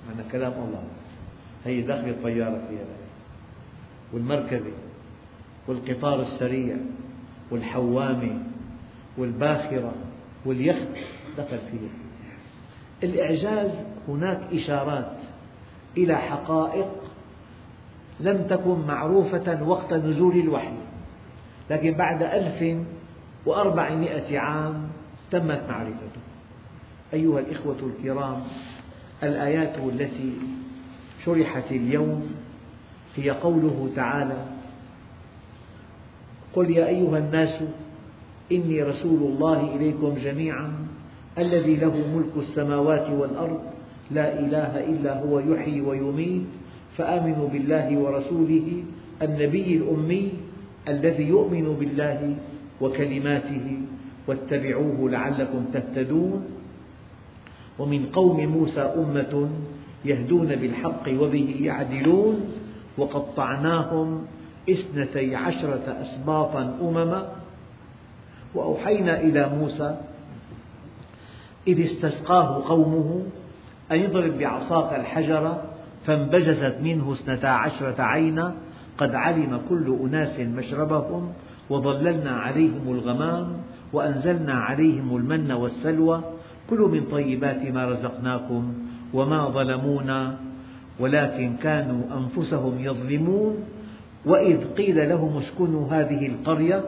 معنى 0.08 0.30
كلام 0.32 0.52
الله. 0.52 0.84
هي 1.64 1.82
داخل 1.82 2.08
الطيارة 2.08 2.60
فيها 2.68 2.84
والمركبة. 4.12 4.72
والقطار 5.68 6.22
السريع. 6.22 6.76
والحوامة 7.50 8.42
والباخرة. 9.18 9.94
واليخت. 10.44 10.88
دخل 11.38 11.58
فيها 11.58 11.90
الإعجاز 13.02 13.84
هناك 14.08 14.40
إشارات 14.52 15.16
إلى 15.96 16.16
حقائق 16.16 16.88
لم 18.20 18.46
تكن 18.46 18.86
معروفة 18.86 19.62
وقت 19.62 19.92
نزول 19.92 20.36
الوحي. 20.36 20.72
لكن 21.70 21.92
بعد 21.94 22.22
ألف 22.22 22.86
وأربعمائة 23.46 24.38
عام 24.38 24.88
تمت 25.30 25.62
معرفته. 25.68 26.20
أيها 27.14 27.40
الإخوة 27.40 27.76
الكرام 27.82 28.42
الآيات 29.22 29.74
التي 29.78 30.32
شرحت 31.24 31.72
اليوم 31.72 32.30
هي 33.16 33.30
قوله 33.30 33.90
تعالى 33.96 34.44
قل 36.54 36.70
يا 36.70 36.86
أيها 36.86 37.18
الناس 37.18 37.62
إني 38.52 38.82
رسول 38.82 39.32
الله 39.32 39.76
إليكم 39.76 40.14
جميعا 40.14 40.72
الذي 41.38 41.76
له 41.76 41.94
ملك 42.14 42.48
السماوات 42.48 43.10
والأرض 43.10 43.60
لا 44.10 44.40
إله 44.40 44.84
إلا 44.84 45.22
هو 45.22 45.38
يحيي 45.38 45.80
ويميت 45.80 46.46
فآمنوا 46.96 47.48
بالله 47.48 47.98
ورسوله 47.98 48.82
النبي 49.22 49.76
الأمي 49.76 50.32
الذي 50.88 51.28
يؤمن 51.28 51.76
بالله 51.80 52.36
وكلماته 52.80 53.78
واتبعوه 54.26 55.10
لعلكم 55.10 55.64
تهتدون. 55.72 56.44
ومن 57.78 58.06
قوم 58.06 58.46
موسى 58.46 58.80
أمة 58.80 59.48
يهدون 60.04 60.56
بالحق 60.56 61.08
وبه 61.08 61.56
يعدلون. 61.60 62.54
وقطعناهم 62.98 64.26
اثنتي 64.70 65.36
عشرة 65.36 65.96
أسباطا 66.02 66.78
أمما. 66.80 67.32
وأوحينا 68.54 69.20
إلى 69.20 69.48
موسى 69.48 69.96
إذ 71.68 71.84
استسقاه 71.84 72.68
قومه 72.68 73.22
أن 73.92 74.00
يضرب 74.00 74.38
بعصاك 74.38 75.00
الحجر 75.00 75.62
فانبجست 76.06 76.76
منه 76.82 77.12
اثنتا 77.12 77.46
عشرة 77.46 78.02
عينا. 78.02 78.54
قد 78.98 79.14
علم 79.14 79.60
كل 79.68 79.96
أناس 80.02 80.40
مشربهم. 80.40 81.32
وظللنا 81.70 82.30
عليهم 82.30 82.84
الغمام 82.86 83.46
وأنزلنا 83.92 84.52
عليهم 84.52 85.16
المن 85.16 85.52
والسلوى. 85.52 86.20
كلوا 86.70 86.88
من 86.88 87.04
طيبات 87.04 87.62
ما 87.66 87.86
رزقناكم 87.86 88.74
وما 89.14 89.48
ظلمونا 89.48 90.36
ولكن 91.00 91.56
كانوا 91.56 92.02
أنفسهم 92.18 92.74
يظلمون. 92.78 93.54
وإذ 94.26 94.64
قيل 94.76 95.08
لهم 95.08 95.36
اسكنوا 95.36 95.88
هذه 95.88 96.26
القرية 96.26 96.84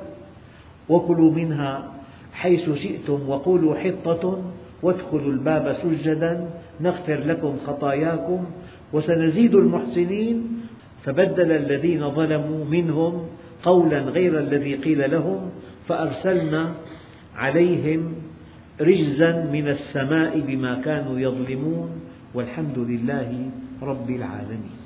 وكلوا 0.89 1.33
منها 1.33 1.85
حيث 2.33 2.71
شئتم 2.71 3.29
وقولوا 3.29 3.75
حطة 3.75 4.43
وادخلوا 4.83 5.33
الباب 5.33 5.73
سجدا 5.73 6.51
نغفر 6.81 7.19
لكم 7.19 7.57
خطاياكم 7.67 8.45
وسنزيد 8.93 9.55
المحسنين. 9.55 10.61
فبدل 11.03 11.53
الذين 11.53 12.11
ظلموا 12.11 12.65
منهم 12.65 13.27
قولا 13.63 14.01
غير 14.01 14.39
الذي 14.39 14.75
قيل 14.75 15.11
لهم 15.11 15.51
فأرسلنا 15.89 16.75
عليهم 17.37 18.15
رجزا 18.81 19.45
من 19.53 19.69
السماء 19.69 20.41
بما 20.41 20.81
كانوا 20.81 21.19
يظلمون 21.19 21.91
والحمد 22.35 22.79
لله 22.79 23.51
رب 23.83 24.11
العالمين. 24.11 24.80